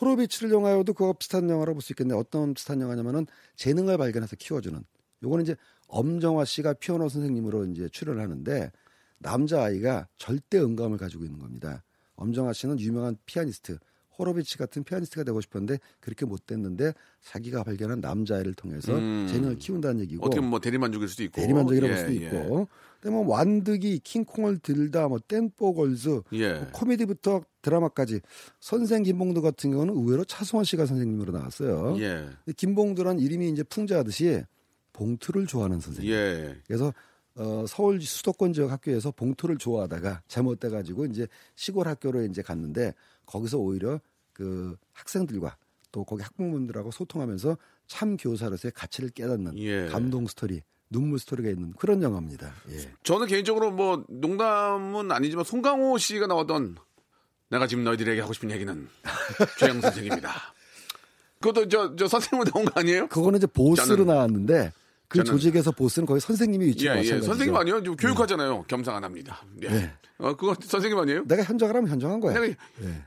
[0.00, 4.78] 호로비츠를 영화여도 그거 비슷한 영화로 볼 수 있겠는데 어떤 비슷한 영화냐면은 재능을 발견해서 키워주는.
[5.22, 5.56] 요거는 이제
[5.88, 8.70] 엄정화 씨가 피아노 선생님으로 이제 출연을 하는데
[9.18, 11.82] 남자 아이가 절대 음감을 가지고 있는 겁니다.
[12.16, 13.78] 엄정화 씨는 유명한 피아니스트,
[14.18, 19.26] 호로비치 같은 피아니스트가 되고 싶었는데 그렇게 못 됐는데 자기가 발견한 남자아이를 통해서 음.
[19.28, 21.40] 재능을 키운다는 얘기고 어떻게 뭐 대리만족일 수도 있고.
[21.40, 22.26] 대리만족이라고 볼 예, 수도 예.
[22.26, 22.68] 있고
[23.00, 26.54] 그다음에 뭐 완득이 킹콩을 들다 뭐 땡뽀걸즈 예.
[26.54, 28.20] 뭐 코미디부터 드라마까지
[28.60, 31.96] 선생 김봉도 같은 경우는 의외로 차승원 씨가 선생님으로 나왔어요.
[31.98, 32.28] 예.
[32.44, 34.42] 근데 김봉도란 이름이 이제 풍자하듯이
[34.92, 36.12] 봉투를 좋아하는 선생님.
[36.12, 36.56] 예.
[36.66, 36.92] 그래서
[37.36, 42.94] 어, 서울 수도권 지역 학교에서 봉투를 좋아하다가 잘못돼 가지고 이제 시골 학교로 이제 갔는데
[43.26, 44.00] 거기서 오히려
[44.32, 45.56] 그 학생들과
[45.92, 49.86] 또 거기 학부모님들하고 소통하면서 참 교사로서의 가치를 깨닫는 예.
[49.88, 52.52] 감동 스토리, 눈물 스토리가 있는 그런 영화입니다.
[52.70, 52.90] 예.
[53.02, 56.76] 저는 개인적으로 뭐 농담은 아니지만 송강호 씨가 나왔던
[57.48, 58.88] 내가 지금 너희들에게 하고 싶은 얘기는
[59.58, 60.30] 최영 선생입니다.
[61.40, 63.06] 그것도 저, 저 선생님으로 나온 거 아니에요?
[63.08, 64.72] 그거는 이제 보스로 저는- 나왔는데
[65.08, 67.20] 그 저는- 조직에서 보스는 거의 선생님이 위치가 예, 예.
[67.20, 67.82] 선생님 아니에요?
[67.82, 68.64] 좀 교육하잖아요.
[68.64, 69.42] 겸상 안 합니다.
[69.62, 69.68] 예.
[69.68, 69.92] 네.
[70.18, 71.24] 어, 그거 선생님 아니에요?
[71.26, 72.34] 내가 현장을 하면 현장한 거야.
[72.34, 72.46] 내가-
[72.82, 73.02] 예.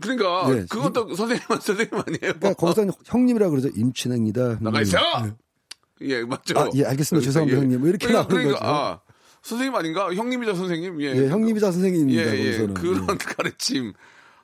[0.00, 0.66] 그러니까 예.
[0.68, 2.18] 그것도 선생님 선생님 아니에요?
[2.38, 3.68] 그러니까 거기서 형님이라 그러죠.
[3.74, 4.58] 임춘행입니다.
[4.60, 4.98] 나가 있어.
[6.02, 6.58] 예, 맞죠.
[6.58, 7.24] 아, 예, 알겠습니다.
[7.24, 7.80] 죄송합니다, 형님.
[7.80, 8.72] 뭐 이렇게 그러니까, 나오는 그러니까, 거죠.
[8.72, 9.00] 아,
[9.42, 10.14] 선생님 아닌가?
[10.14, 11.02] 형님이자 선생님.
[11.02, 12.22] 예, 예, 형님이자 선생님입니다.
[12.22, 12.44] 예, 예.
[12.44, 12.74] 거기서는.
[12.74, 13.16] 그런 예.
[13.34, 13.92] 가르침.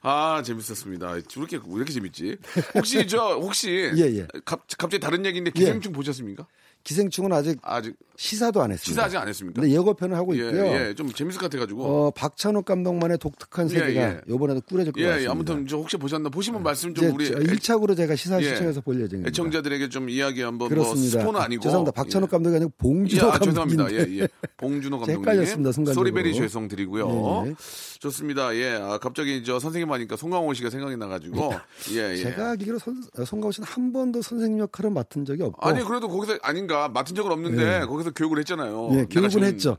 [0.03, 1.13] 아, 재밌었습니다.
[1.13, 2.37] 왜 이렇게, 왜 이렇게 재밌지?
[2.75, 3.91] 혹시, 저, 혹시.
[3.97, 4.27] 예, 예.
[4.45, 6.47] 갑, 갑자기 다른 얘기인데 기생충 보셨습니까?
[6.85, 8.85] 기생충은 아직 아직, 시사도 안 했습니다.
[8.91, 9.61] 시사 아직 안 했습니까?
[9.61, 10.65] 근데 예고편을 하고 예, 있고요.
[10.67, 10.95] 예.
[10.95, 11.83] 좀 재밌을 것 같아가지고.
[11.83, 14.21] 어, 박찬욱 감독만의 독특한 예, 세계가 예.
[14.29, 15.25] 이번에도 꾸려질 것 예, 같습니다.
[15.27, 15.31] 예.
[15.33, 16.29] 아무튼, 저 혹시 보셨나?
[16.29, 17.27] 보시면 말씀 좀 우리.
[17.27, 18.45] 저 애- 1차적으로 제가 시사 예.
[18.55, 19.29] 시청에서 볼 예정입니다.
[19.31, 21.17] 애청자들에게 좀 이야기 한번 그렇습니다.
[21.17, 21.93] 뭐 스포는 아니고 죄송합니다.
[21.93, 22.31] 박찬욱 예.
[22.31, 23.39] 감독이 아니고 봉준호 예, 아.
[23.39, 23.93] 죄송합니다.
[23.93, 24.29] 예, 예.
[24.59, 25.21] 봉준호 감독님.
[25.23, 25.95] 헷갈렸습니다, 순간적으로.
[25.95, 27.45] 소리베리 죄송드리고요.
[27.49, 27.55] 예.
[27.99, 28.55] 좋습니다.
[28.57, 28.73] 예.
[28.75, 31.55] 아, 갑자기 저 선생님 하니까 송강호 씨가 생각이 나가지고.
[31.93, 32.17] 예, 예.
[32.17, 36.09] 제가 알기로 손, 어, 송가호 씨는 한 번도 선생님 역할을 맡은 적이 없고 아니 그래도
[36.09, 38.91] 거기서 아닌가 맡은 적은 없는데 거기서 교육을 했잖아요.
[38.93, 39.77] 예, 교육은 했죠.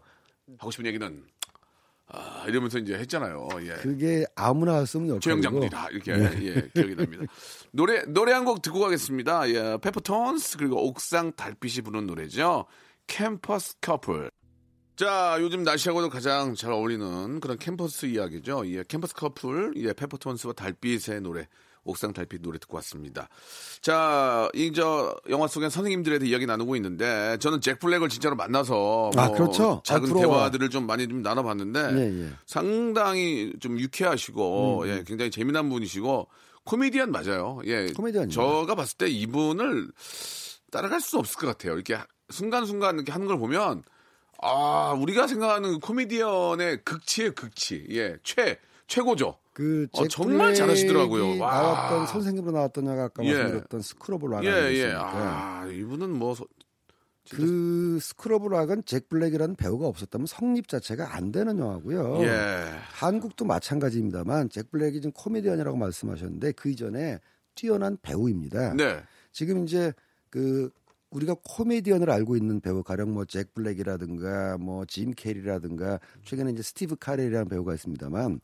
[0.58, 1.24] 하고 싶은 얘기는
[2.08, 3.48] 아, 이러면서 이제 했잖아요.
[3.62, 3.74] 예.
[3.82, 7.24] 그게 아무나 최영 역할이고 장군이다 이렇게 예, 기억이 납니다.
[7.72, 9.50] 노래 노래 한 곡 듣고 가겠습니다.
[9.50, 12.66] 예, 페퍼톤스 그리고 옥상 달빛이 부른 노래죠.
[13.08, 14.30] 캠퍼스 커플.
[14.96, 18.64] 자, 요즘 날씨하고도 가장 잘 어울리는 그런 캠퍼스 이야기죠.
[18.68, 21.48] 예, 캠퍼스 커플, 예, 페퍼톤스와 달빛의 노래,
[21.86, 23.30] 옥상 달빛 노래 듣고 왔습니다.
[23.80, 29.12] 자, 이, 저, 영화 속의 선생님들에 대해 이야기 나누고 있는데, 저는 잭 블랙을 진짜로 만나서,
[29.16, 29.72] 아, 뭐 그렇죠.
[29.74, 30.40] 아, 작은 부러워요.
[30.40, 32.30] 대화들을 좀 많이 좀 나눠봤는데, 예, 예.
[32.46, 36.28] 상당히 좀 유쾌하시고, 음, 예, 굉장히 재미난 분이시고,
[36.66, 37.62] 코미디언 맞아요.
[37.66, 37.88] 예.
[37.96, 38.32] 코미디언이요.
[38.32, 39.92] 저가 봤을 때 이분을
[40.72, 41.76] 따라갈 수 없을 것 같아요.
[41.76, 41.98] 이렇게
[42.32, 43.84] 순간순간 이렇게 하는 걸 보면,
[44.42, 47.86] 아, 우리가 생각하는 그 코미디언의 극치의 극치.
[47.92, 49.38] 예, 최, 최고죠.
[49.56, 51.40] 그 어, 잭 정말 잘하시더라고요.
[51.40, 51.50] 와.
[51.62, 53.32] 나왔던 선생님으로 나왔던 영화 아까 예.
[53.34, 54.94] 말씀드렸던 School of Rock이 예, 예.
[54.94, 56.46] 아, 이분은 뭐, 소-
[57.32, 62.22] 그 School of Rock은 잭 블랙이라는 배우가 없었다면 성립 자체가 안 되는 영화고요.
[62.24, 62.66] 예.
[62.92, 67.20] 한국도 마찬가지입니다만 잭 블랙이 지금 코미디언이라고 말씀하셨는데 그 이전에
[67.56, 68.74] 뛰어난 배우입니다.
[68.76, 69.02] 네.
[69.32, 69.94] 지금 이제
[70.30, 70.70] 그
[71.12, 76.98] 우리가 코미디언을 알고 있는 배우 가령 뭐 잭 블랙이라든가 뭐 짐 캐리라든가 최근에 이제 스티브
[76.98, 78.42] 카렐이라는 배우가 있습니다만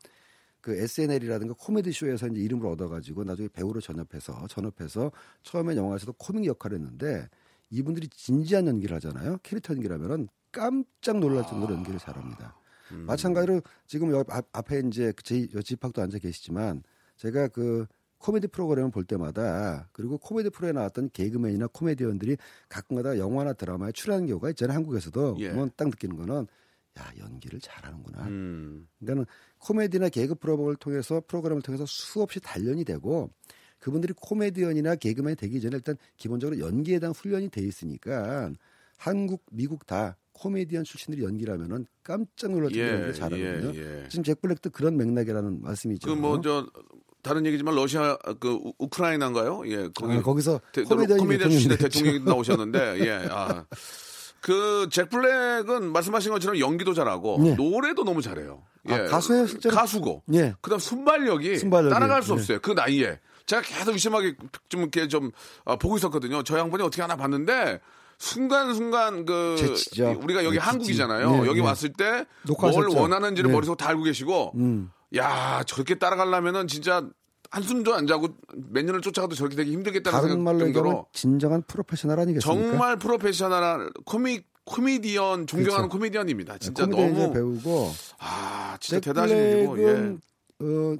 [0.61, 5.11] 그 SNL이라든가 코미디 쇼에서 이제 이름을 얻어가지고 나중에 배우로 전업해서 전업해서
[5.43, 7.27] 처음에 영화에서도 코믹 역할을 했는데
[7.69, 9.37] 이분들이 진지한 연기를 하잖아요.
[9.43, 12.55] 캐릭터 연기라면은 깜짝 놀랄 정도로 연기를 잘합니다.
[12.91, 16.83] 마찬가지로 지금 옆 앞, 앞에 이제 제 집학도 앉아 계시지만
[17.15, 17.85] 제가 그
[18.17, 22.37] 코미디 프로그램을 볼 때마다 그리고 코미디 프로에 나왔던 개그맨이나 코미디언들이
[22.69, 24.75] 가끔가다 영화나 드라마에 출연하는 경우가 있잖아요.
[24.75, 25.53] 한국에서도 예.
[25.75, 26.47] 딱 느끼는 거는
[26.99, 28.27] 야 연기를 잘하는구나.
[28.27, 28.87] 음.
[28.99, 29.25] 그러니까는
[29.59, 33.29] 코미디나 개그 프로그램을 통해서 프로그램을 통해서 수없이 단련이 되고
[33.79, 38.51] 그분들이 코미디언이나 개그맨이 되기 전에 일단 기본적으로 연기에 대한 훈련이 돼 있으니까
[38.97, 43.71] 한국, 미국 다 코미디언 출신들이 연기라면은 깜짝 놀랄 정도로 예, 연기를 잘하거든요.
[43.75, 44.09] 예, 예.
[44.09, 46.07] 지금 잭 블랙도 그런 맥락이라는 말씀이죠.
[46.07, 46.67] 그 뭐 저
[47.23, 49.61] 다른 얘기지만 러시아 그 우- 우크라이나인가요?
[49.67, 53.27] 예, 거기 아, 거기서 코미디언 출신의 대통령이 나오셨는데 예.
[53.29, 53.65] 아.
[54.41, 57.55] 그 잭 블랙은 말씀하신 것처럼 연기도 잘하고 네.
[57.55, 58.63] 노래도 너무 잘해요.
[58.89, 58.93] 예.
[58.93, 59.75] 아, 가수예요, 실제로?
[59.75, 60.23] 가수고.
[60.33, 60.55] 예.
[60.61, 62.33] 그다음 순발력이, 순발력이, 따라갈 수 네.
[62.33, 62.59] 없어요.
[62.59, 63.19] 그 나이에.
[63.45, 64.35] 제가 계속 의심하게
[64.69, 65.31] 좀 이렇게 좀
[65.65, 66.41] 아, 보고 있었거든요.
[66.43, 67.79] 저 양반이 어떻게 하나 봤는데
[68.17, 70.19] 순간순간 그 재치죠.
[70.23, 70.67] 우리가 여기 재치.
[70.67, 71.31] 한국이잖아요.
[71.31, 71.65] 네, 여기 네.
[71.65, 72.25] 왔을 때
[72.93, 73.01] 뭘?
[73.01, 73.53] 원하는지를 네.
[73.53, 74.91] 머릿속에 다 알고 계시고 음.
[75.15, 77.03] 야 저렇게 따라가려면은 진짜
[77.51, 81.61] 한숨 도 안 자고 몇 년을 쫓아가도 저렇게 되기 힘들겠다는 다른 생각 말로 정도로 진정한
[81.67, 82.69] 프로페셔널 아니겠습니까?
[82.69, 86.57] 정말 프로페셔널한 코미 코미디언 존경하는 코미디언입니다.
[86.59, 87.01] 진짜 그렇죠.
[87.03, 90.17] 코미디언 너무 배우고 아 진짜 잭 대단하신 분이고 예.
[90.65, 90.95] 어,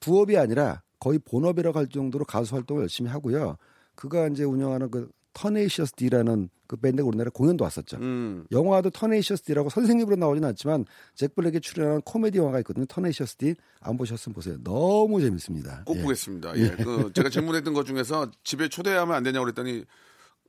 [0.00, 3.56] 부업이 아니라 거의 본업이라고 할 정도로 가수 활동을 열심히 하고요.
[3.94, 7.96] 그가 이제 운영하는 그 Tenacious D라는 그 밴드가 우리나라에 공연도 왔었죠.
[7.98, 8.44] 음.
[8.52, 12.86] 영화도 Tenacious D라고 선생님으로 나오진 않지만 잭 블랙이 출연하는 코미디 영화가 있거든요.
[12.86, 14.56] 터네이셔스 D 안 보셨으면 보세요.
[14.62, 15.82] 너무 재밌습니다.
[15.84, 16.02] 꼭 예.
[16.02, 16.56] 보겠습니다.
[16.58, 16.70] 예.
[16.70, 19.84] 그 제가 질문했던 것 중에서 집에 초대하면 안 되냐고 그랬더니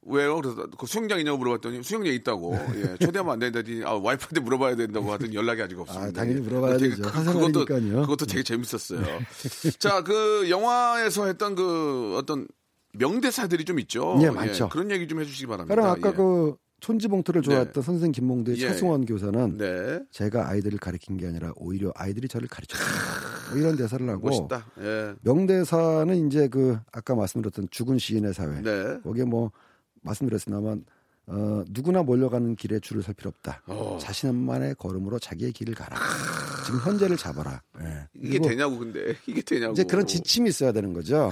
[0.04, 0.36] 왜요?
[0.42, 2.56] 그래서 그 수영장 있냐고 물어봤더니 수영장 있다고.
[2.76, 2.98] 예.
[2.98, 6.08] 초대하면 안 된다더니 아, 와이프한테 물어봐야 된다고 하더니 연락이 아직 없습니다.
[6.08, 6.42] 아, 당연히 예.
[6.42, 7.04] 물어봐야 되게 되죠.
[7.04, 7.24] 그-.
[7.24, 9.02] 그것도, 그것도 되게 재밌었어요.
[9.80, 12.48] 자, 그 영화에서 했던 그 어떤
[12.94, 14.18] 명대사들이 좀 있죠.
[14.22, 14.70] 예, 많죠.
[14.70, 15.74] 그런 얘기 좀 해주시기 바랍니다.
[15.74, 16.14] 그럼 아까 예.
[16.14, 17.82] 그 촌지봉투를 좋아했던 네.
[17.82, 18.68] 선생 김몽두의 예.
[18.68, 20.00] 차승원 교사는 네.
[20.12, 22.84] 제가 아이들을 가르친 게 아니라 오히려 아이들이 저를 가르쳤다.
[23.52, 24.66] 뭐 이런 대사를 하고 멋있다.
[24.82, 25.14] 예.
[25.22, 28.62] 명대사는 이제 그 아까 말씀드렸던 죽은 시인의 사회.
[28.62, 29.00] 네.
[29.04, 29.52] 거기에 뭐
[30.02, 30.86] 말씀드렸습니다만
[31.28, 33.62] 어, 누구나 몰려가는 길에 줄을 설 필요 없다.
[33.68, 33.98] 어.
[34.02, 35.98] 자신만의 걸음으로 자기의 길을 가라.
[36.66, 37.62] 지금 현재를 잡아라.
[37.82, 38.08] 예.
[38.14, 39.74] 이게 되냐고 근데 이게 되냐고.
[39.74, 41.32] 이제 그런 지침이 있어야 되는 거죠.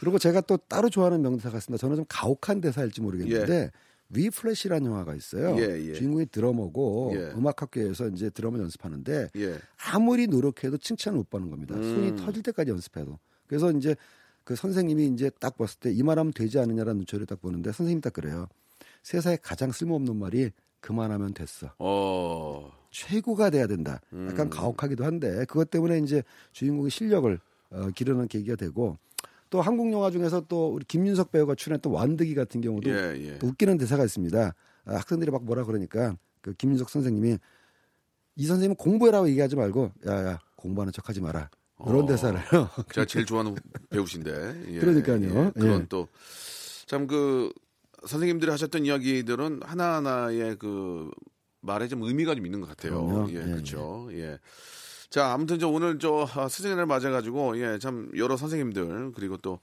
[0.00, 1.80] 그리고 제가 또 따로 좋아하는 명대사가 있습니다.
[1.80, 3.70] 저는 좀 가혹한 대사일지 모르겠는데
[4.10, 5.56] 위플래시라는 영화가 있어요.
[5.58, 5.92] 예, 예.
[5.94, 7.18] 주인공이 드러머고 예.
[7.36, 9.58] 음악학교에서 이제 드럼을 연습하는데 예.
[9.90, 11.74] 아무리 노력해도 칭찬을 못 받는 겁니다.
[11.74, 11.82] 음.
[11.82, 13.18] 손이 터질 때까지 연습해도.
[13.46, 13.96] 그래서 이제
[14.44, 18.12] 그 선생님이 이제 딱 봤을 때 이 말하면 되지 않느냐라는 눈초리를 딱 보는데 선생님이 딱
[18.12, 18.48] 그래요.
[19.02, 21.72] 세상에 가장 쓸모없는 말이 그만하면 됐어.
[21.78, 22.72] 어.
[22.90, 24.00] 최고가 돼야 된다.
[24.12, 24.28] 음.
[24.30, 27.38] 약간 가혹하기도 한데 그것 때문에 이제 주인공의 실력을
[27.70, 28.98] 어, 기르는 계기가 되고
[29.48, 33.38] 또 한국 영화 중에서 또 우리 김윤석 배우가 출연했던 완득이 같은 경우도 예, 예.
[33.38, 34.54] 또 웃기는 대사가 있습니다.
[34.84, 37.38] 아, 학생들이 막 뭐라 그러니까 그 김윤석 선생님이
[38.36, 41.50] 이 선생님은 공부해라고 얘기하지 말고 야야 공부하는 척하지 마라.
[41.84, 42.06] 이런 어.
[42.06, 42.40] 대사를
[42.92, 43.56] 제가 제일 좋아하는
[43.90, 44.64] 배우신데.
[44.72, 45.22] 예, 그러니까요.
[45.22, 45.86] 예, 그런 예.
[45.88, 47.52] 또참 그
[48.06, 51.10] 선생님들이 하셨던 이야기들은 하나하나의 그
[51.60, 53.06] 말에 좀 의미가 좀 있는 것 같아요.
[53.06, 53.30] 그럼요.
[53.30, 54.08] 예, 예, 그렇죠.
[54.12, 54.38] 예.
[55.10, 59.60] 자, 아무튼 저 오늘 저 아, 스승의 맞아가지고 예, 참 여러 선생님들 그리고 또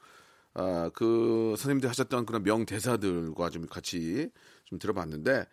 [0.53, 4.29] 아, 그 선생님들 하셨던 그런 명대사들과 좀 같이
[4.65, 5.45] 좀 들어봤는데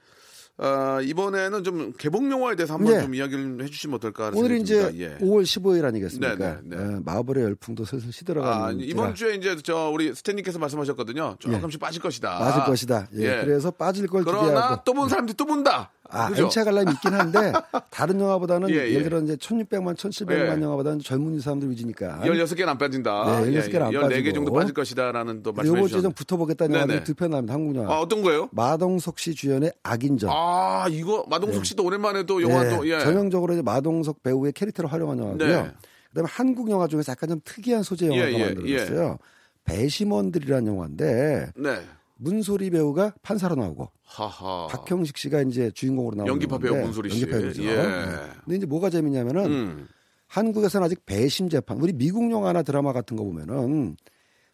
[0.58, 3.02] 아, 이번에는 좀 개봉 영화에 대해서 한번 네.
[3.02, 5.04] 좀 이야기를 해주시면 어떨까 하는 오늘이 생각이 이제.
[5.04, 5.18] 예.
[5.24, 6.34] 5월 15일 아니겠습니까?
[6.36, 6.82] 네, 네, 네.
[6.82, 11.36] 어, 마블의 열풍도 슬슬 시들어가는 아, 이번 주에 이제 저 우리 스탠님께서 말씀하셨거든요.
[11.38, 12.36] 조금씩 빠질 것이다.
[12.40, 12.44] 예.
[12.44, 13.08] 맞을 것이다.
[13.16, 13.44] 예, 예.
[13.44, 15.90] 그래서 빠질 걸 그러나 또 본 사람들이 또 본다.
[16.10, 16.44] 아, 그죠?
[16.44, 17.52] MCA 관람이 있긴 한데
[17.90, 18.94] 다른 영화보다는 예, 예, 예.
[18.98, 20.62] 를 들어 이제 1600만, 1700만 예.
[20.62, 22.20] 영화보다는 젊은 사람들 위주니까.
[22.24, 23.40] 16개는 안 빠진다.
[23.42, 24.32] 네, 16개는 안 14개 빠지고.
[24.34, 26.12] 정도 빠질 것이다라는 또 말씀해 요번 주에 좀.
[26.12, 26.80] 붙어보겠다는 네네.
[26.82, 27.54] 영화들이 두편 나옵니다.
[27.54, 27.94] 한국 영화.
[27.94, 28.48] 아, 어떤 거예요?
[28.52, 30.30] 마동석 씨 주연의 악인전.
[30.32, 32.98] 아, 이거 마동석 씨도 오랜만에 또 영화도 네, 예.
[33.00, 35.46] 전형적으로 이제 마동석 배우의 캐릭터를 활용한 영화고요.
[35.46, 35.70] 네.
[36.10, 39.18] 그다음에 한국 영화 중에서 약간 좀 특이한 소재 영화가 예, 예, 만들어졌어요.
[39.64, 41.80] 배심원들이라는 영화인데 네.
[42.16, 44.66] 문소리 배우가 판사로 나오고 하하.
[44.68, 47.22] 박형식 씨가 이제 주인공으로 나오는 연기파 배우 문소리 씨.
[47.22, 47.62] 연기파 배우죠.
[47.64, 47.76] 예.
[47.76, 48.06] 네.
[48.44, 49.88] 근데 이제 뭐가 재밌냐면은 음.
[50.28, 53.96] 한국에서는 아직 배심 재판, 우리 미국 영화나 드라마 같은 거 보면은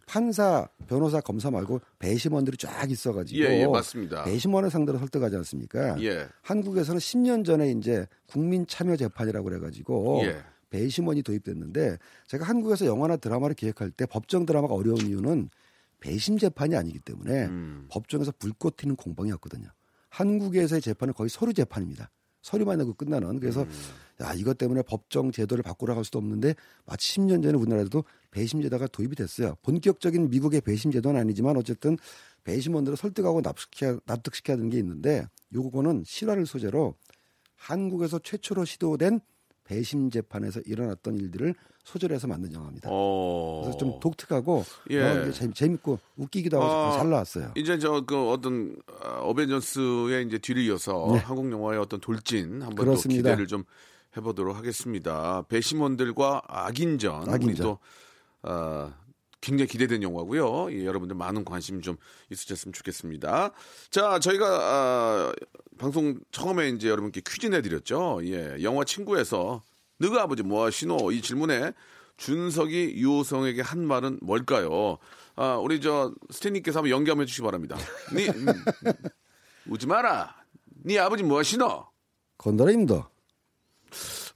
[0.07, 4.25] 판사, 변호사, 검사 말고 배심원들이 쫙 있어가지고 예, 예, 맞습니다.
[4.25, 6.01] 배심원을 상대로 설득하지 않습니까?
[6.03, 6.27] 예.
[6.42, 10.37] 한국에서는 10년 전에 이제 국민 참여 재판이라고 그래가지고 예.
[10.70, 15.48] 배심원이 도입됐는데 제가 한국에서 영화나 드라마를 기획할 때 법정 드라마가 어려운 이유는
[16.02, 17.86] 배심 재판이 아니기 때문에 음.
[17.88, 19.68] 법정에서 불꽃 튀는 공방이었거든요.
[20.10, 22.10] 한국에서의 재판은 거의 서류 재판입니다.
[22.42, 23.38] 서류만 내고 끝나는.
[23.38, 23.70] 그래서 음.
[24.20, 28.88] 야 이것 때문에 법정 제도를 바꾸라고 할 수도 없는데 마치 10년 전에 우리나라에도 배심 제도가
[28.88, 29.56] 도입이 됐어요.
[29.62, 31.96] 본격적인 미국의 배심 제도는 아니지만 어쨌든
[32.42, 36.96] 배심원들을 설득하고 납득시켜야, 납득시켜야 되는 게 있는데 요거는 실화를 소재로
[37.54, 39.20] 한국에서 최초로 시도된
[39.62, 41.54] 배심 재판에서 일어났던 일들을
[41.85, 42.88] 소재로 해서 만든 영화입니다.
[42.92, 43.62] 어.
[43.64, 45.31] 그래서 좀 독특하고 예.
[45.33, 47.53] 재밌, 재밌고 웃기기도 하고 아, 잘 나왔어요.
[47.57, 51.18] 이제 저 그 어떤 어, 어벤져스의 이제 뒤를 이어서 네.
[51.18, 53.23] 한국 영화의 어떤 돌진 한번 또 그렇습니다.
[53.31, 53.64] 기대를 좀
[54.16, 55.42] 해보도록 하겠습니다.
[55.49, 57.66] 배심원들과 악인전, 우리 악인전.
[57.66, 57.79] 또
[58.42, 58.92] 어,
[59.40, 60.71] 굉장히 기대된 영화고요.
[60.73, 61.97] 예, 여러분들 많은 관심 좀
[62.31, 63.51] 있으셨으면 좋겠습니다.
[63.90, 65.33] 자, 저희가 아,
[65.79, 68.21] 방송 처음에 이제 여러분께 퀴즈 내드렸죠.
[68.25, 69.62] 예, 영화 친구에서
[70.02, 71.72] 너가 아버지 뭐하시노 이 질문에
[72.16, 74.98] 준석이 유호성에게 한 말은 뭘까요?
[75.36, 77.76] 아, 우리 저 스탠님께서 한번 연기 한번 해주시기 바랍니다.
[78.12, 78.46] 니 음,
[79.68, 80.34] 웃지 마라.
[80.84, 81.86] 네 아버지 뭐하시노?
[82.38, 83.04] 건드림도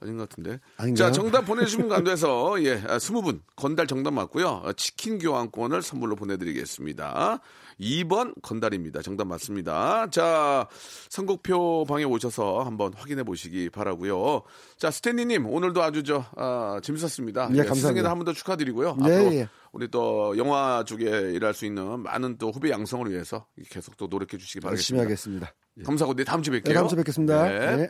[0.01, 0.59] 아닌 것 같은데.
[0.77, 0.95] 아닌가요?
[0.95, 4.61] 자, 정답 보내주시면 간돼서 예, 아, 20분 건달 정답 맞고요.
[4.63, 7.39] 아, 치킨 교환권을 선물로 보내드리겠습니다.
[7.79, 9.01] 2번 건달입니다.
[9.01, 10.09] 정답 맞습니다.
[10.09, 10.67] 자,
[11.09, 14.43] 선곡표 방에 오셔서 한번 확인해 보시기 바라고요.
[14.77, 17.49] 자, 스탠리님 오늘도 아주 저 아, 재밌었습니다.
[17.49, 17.75] 네, 감사합니다.
[17.75, 18.95] 스승에도 한번 더 축하드리고요.
[18.95, 19.49] 네, 앞으로 예.
[19.71, 24.37] 우리 또 영화 쪽에 일할 수 있는 많은 또 후배 양성을 위해서 계속 또 노력해
[24.37, 25.45] 주시기 열심히 바라겠습니다.
[25.45, 25.85] 하겠습니다.
[25.85, 26.67] 감사하고 네, 다음 주에 뵐게요.
[26.69, 27.75] 네, 다음 주에 뵙겠습니다.
[27.75, 27.89] 네.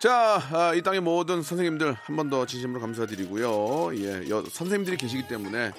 [0.00, 3.96] 자, 아, 이 땅의 모든 선생님들 한 번 더 진심으로 감사드리고요.
[3.96, 5.72] 예, 여- 선생님들이 계시기 때문에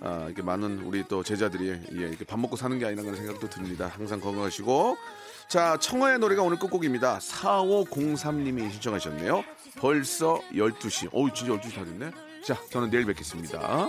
[0.00, 3.48] 아, 이렇게 많은 우리 또 제자들이 예, 이렇게 밥 먹고 사는 게 아니라 그런 생각도
[3.48, 3.90] 듭니다.
[3.96, 4.96] 항상 건강하시고.
[5.48, 7.18] 자, 청하의 노래가 오늘 끝곡입니다.
[7.18, 9.44] 4503님이 신청하셨네요.
[9.78, 11.08] 벌써 12시.
[11.12, 12.10] 어우, 진짜 12시 다 됐네.
[12.44, 13.88] 자, 저는 내일 뵙겠습니다.